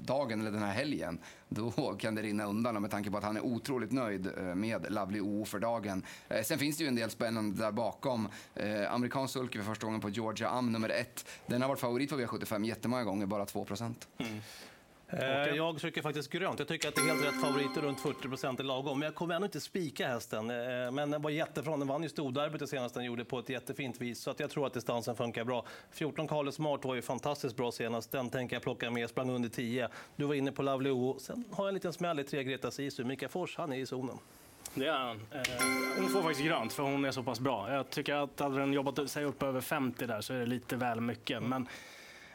dagen 0.07 0.41
eller 0.41 0.51
den 0.51 0.63
här 0.63 0.73
helgen, 0.73 1.19
då 1.49 1.71
kan 1.99 2.15
det 2.15 2.21
rinna 2.21 2.45
undan 2.45 2.81
med 2.81 2.91
tanke 2.91 3.11
på 3.11 3.17
att 3.17 3.23
han 3.23 3.37
är 3.37 3.45
otroligt 3.45 3.91
nöjd 3.91 4.27
eh, 4.37 4.43
med 4.55 4.85
Lovely 4.89 5.21
OO 5.21 5.45
för 5.45 5.59
dagen. 5.59 6.03
Eh, 6.29 6.43
sen 6.43 6.59
finns 6.59 6.77
det 6.77 6.83
ju 6.83 6.87
en 6.87 6.95
del 6.95 7.09
spännande 7.09 7.63
där 7.63 7.71
bakom. 7.71 8.29
Eh, 8.55 8.93
amerikansk 8.93 9.33
sulky 9.33 9.59
för 9.59 9.65
första 9.65 9.85
gången 9.85 10.01
på 10.01 10.09
Georgia 10.09 10.49
Am 10.49 10.71
nummer 10.71 10.89
ett. 10.89 11.25
Den 11.45 11.61
har 11.61 11.69
varit 11.69 11.79
favorit 11.79 12.09
på 12.09 12.15
V75 12.15 12.65
jättemånga 12.65 13.03
gånger, 13.03 13.25
bara 13.25 13.45
2 13.45 13.65
procent. 13.65 14.07
Mm. 14.17 14.39
Jag 15.55 15.77
trycker 15.79 16.01
faktiskt 16.01 16.29
grönt. 16.31 16.59
Jag 16.59 16.67
tycker 16.67 16.87
att 16.87 16.95
det 16.95 17.01
är 17.01 17.05
helt 17.05 17.25
rätt 17.25 17.41
favoriter, 17.41 17.81
runt 17.81 17.99
40 17.99 18.29
procent 18.29 18.59
är 18.59 18.63
lagom. 18.63 18.99
Men 18.99 19.05
jag 19.05 19.15
kommer 19.15 19.35
ändå 19.35 19.45
inte 19.45 19.59
spika 19.59 20.07
hästen. 20.07 20.49
Eh, 20.49 20.91
Men 20.91 21.11
den 21.11 21.21
var 21.21 21.29
jättefrån. 21.29 21.79
Den 21.79 21.87
vann 21.87 22.03
ju 22.03 22.09
storderbyt 22.09 22.59
det 22.59 22.67
senaste 22.67 22.99
den 22.99 23.05
gjorde 23.05 23.25
på 23.25 23.39
ett 23.39 23.49
jättefint 23.49 24.01
vis. 24.01 24.19
Så 24.19 24.31
att 24.31 24.39
jag 24.39 24.49
tror 24.49 24.67
att 24.67 24.73
distansen 24.73 25.15
funkar 25.15 25.43
bra. 25.43 25.65
14 25.91 26.27
Carlos 26.27 26.55
Smart 26.55 26.85
var 26.85 26.95
ju 26.95 27.01
fantastiskt 27.01 27.55
bra 27.55 27.71
senast. 27.71 28.11
Den 28.11 28.29
tänker 28.29 28.55
jag 28.55 28.63
plocka 28.63 28.91
med. 28.91 29.09
Sprang 29.09 29.29
under 29.29 29.49
10. 29.49 29.89
Du 30.15 30.25
var 30.25 30.33
inne 30.35 30.51
på 30.51 30.61
Lovely 30.61 30.89
O. 30.89 31.17
Sen 31.19 31.43
har 31.51 31.63
jag 31.63 31.67
en 31.67 31.73
liten 31.73 31.93
smäll 31.93 32.19
i 32.19 32.23
tre 32.23 32.43
Greta 32.43 32.71
Sisu. 32.71 33.03
Mika 33.03 33.29
Fors, 33.29 33.57
han 33.57 33.73
är 33.73 33.77
i 33.77 33.85
zonen. 33.85 34.17
Det 34.73 34.87
är 34.87 34.91
han. 34.97 35.17
Eh, 35.31 35.41
hon 35.99 36.09
får 36.09 36.21
faktiskt 36.21 36.45
grönt 36.47 36.73
för 36.73 36.83
hon 36.83 37.05
är 37.05 37.11
så 37.11 37.23
pass 37.23 37.39
bra. 37.39 37.73
Jag 37.73 37.89
tycker 37.89 38.15
att 38.15 38.39
hade 38.39 38.59
den 38.59 38.73
jobbat 38.73 39.09
sig 39.09 39.23
upp 39.25 39.43
över 39.43 39.61
50 39.61 40.05
där 40.07 40.21
så 40.21 40.33
är 40.33 40.39
det 40.39 40.45
lite 40.45 40.75
väl 40.75 41.01
mycket. 41.01 41.43
Men 41.43 41.67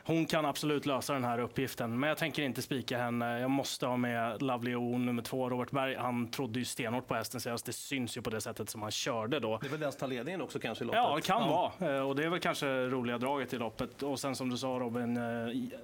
hon 0.05 0.27
kan 0.27 0.45
absolut 0.47 0.87
lösa 0.87 1.13
den 1.13 1.25
här 1.25 1.39
uppgiften. 1.39 2.01
Men 2.01 2.09
jag 2.09 2.19
tänker 2.19 2.43
inte 2.43 2.63
spika 2.63 2.99
henne. 2.99 3.41
Jag 3.41 3.51
måste 3.51 3.87
ha 3.87 3.97
med 3.97 4.43
Lovely 4.43 4.75
O 4.75 4.99
nummer 4.99 5.23
två. 5.23 5.51
Robert 5.51 5.71
Berg, 5.71 5.97
han 5.97 6.31
trodde 6.31 6.59
ju 6.59 6.65
stenhårt 6.65 7.07
på 7.09 7.15
hästen 7.15 7.41
senast. 7.41 7.67
Det 7.67 7.73
syns 7.73 8.17
ju 8.17 8.23
på 8.23 8.31
det 8.31 8.41
sättet 8.41 8.71
som 8.71 8.83
han 8.83 8.91
körde 8.91 9.41
då. 9.41 9.59
Det 9.59 9.67
är 9.67 9.71
väl 9.71 9.81
den 9.81 9.93
som 9.93 9.99
tar 9.99 10.07
ledningen 10.07 10.43
också 10.43 10.59
kanske 10.59 10.85
i 10.85 10.87
loppet? 10.87 11.01
Ja, 11.03 11.15
det 11.17 11.23
kan 11.23 11.49
vara. 11.49 11.97
Eh, 11.97 12.09
Och 12.09 12.17
det 12.17 12.25
är 12.25 12.29
väl 12.29 12.41
kanske 12.41 12.67
roliga 12.67 13.19
draget 13.19 13.53
i 13.55 13.59
loppet. 13.59 14.03
Och 14.03 14.21
sen 14.21 14.37
som 14.37 14.51
du 14.51 14.57
sa 14.59 14.67
Robin, 14.69 15.17
eh, 15.17 15.23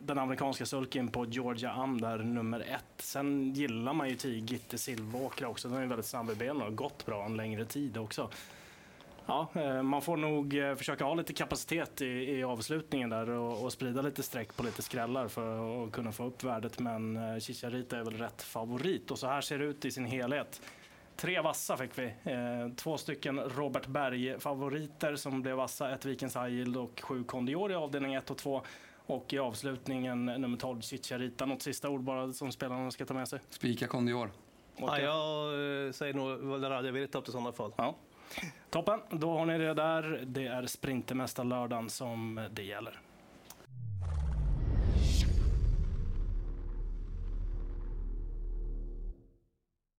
den 0.01 0.19
amerikanska 0.19 0.67
sulken 0.67 1.09
på 1.09 1.25
Georgia 1.27 1.71
Am 1.73 2.01
där, 2.01 2.19
nummer 2.19 2.61
ett. 2.61 2.85
Sen 3.03 3.53
gillar 3.53 3.93
man 3.93 4.09
ju 4.09 4.15
Tigitte 4.15 4.79
Silvåkra 4.79 5.49
också. 5.49 5.69
Den 5.69 5.79
är 5.83 5.87
väldigt 5.87 6.07
snabb 6.07 6.31
i 6.31 6.35
benen 6.35 6.57
och 6.57 6.63
har 6.63 6.71
gått 6.71 7.07
bra 7.07 7.25
en 7.25 7.37
längre 7.37 7.65
tid 7.65 7.97
också. 7.99 8.31
Ja, 9.29 9.49
eh, 9.55 9.83
man 9.83 10.03
får 10.03 10.17
nog 10.17 10.59
eh, 10.59 10.75
försöka 10.75 11.05
ha 11.05 11.15
lite 11.15 11.33
kapacitet 11.33 12.01
i, 12.01 12.07
i 12.07 12.45
avslutningen 12.45 13.11
där 13.11 13.31
och, 13.31 13.65
och 13.65 13.73
sprida 13.73 14.03
lite 14.03 14.23
streck 14.23 14.57
på 14.57 14.63
lite 14.63 14.83
skrällar 14.83 15.29
för 15.29 15.85
att 15.85 15.93
kunna 15.93 16.13
få 16.13 16.25
upp 16.25 16.45
värdet. 16.45 16.79
Men 16.79 17.17
eh, 17.17 17.39
Chicharita 17.39 17.99
är 17.99 18.05
väl 18.05 18.17
rätt 18.17 18.43
favorit 18.43 19.11
och 19.11 19.19
så 19.19 19.27
här 19.27 19.41
ser 19.41 19.59
det 19.59 19.65
ut 19.65 19.85
i 19.85 19.91
sin 19.91 20.05
helhet. 20.05 20.63
Tre 21.17 21.41
vassa 21.41 21.77
fick 21.77 21.99
vi. 21.99 22.13
Två 22.77 22.99
stycken 22.99 23.41
Robert 23.41 23.87
Berg-favoriter 23.87 25.17
som 25.17 25.43
blev 25.43 25.57
vassa. 25.57 25.91
Ett 25.91 26.05
Vikens 26.05 26.37
High 26.37 26.49
Yield 26.49 26.77
och 26.77 27.01
sju 27.01 27.25
Condior 27.25 27.73
i 27.73 27.75
avdelning 27.75 28.15
1 28.15 28.31
och 28.31 28.37
2. 28.37 28.63
Och 29.07 29.33
i 29.33 29.39
avslutningen 29.39 30.25
nummer 30.25 30.57
12 30.59 30.81
Chicharita. 30.81 31.47
Något 31.47 31.63
sista 31.63 31.89
ord 31.89 32.01
bara 32.01 32.33
som 32.33 32.53
spelarna 32.53 32.91
ska 32.91 33.05
ta 33.05 33.15
med 33.15 33.29
sig? 33.29 33.41
Spika 33.51 33.87
Kondior. 33.87 34.31
Ja, 34.77 35.01
jag 35.01 35.95
säger 35.95 36.15
nog 36.15 36.39
Valderrad. 36.39 36.87
Jag 36.87 36.93
vill 36.93 37.09
ta 37.09 37.19
upp 37.19 37.29
i 37.29 37.33
sådana 37.33 37.53
fall. 37.53 37.73
Ja. 37.77 37.95
Toppen, 38.71 39.01
då 39.11 39.39
har 39.39 39.47
ni 39.47 39.59
det 39.59 39.75
där. 39.75 40.23
Det 40.27 40.47
är 40.47 40.67
Sprintermästarlördagen 40.67 41.91
som 41.91 42.49
det 42.51 42.63
gäller. 42.63 43.01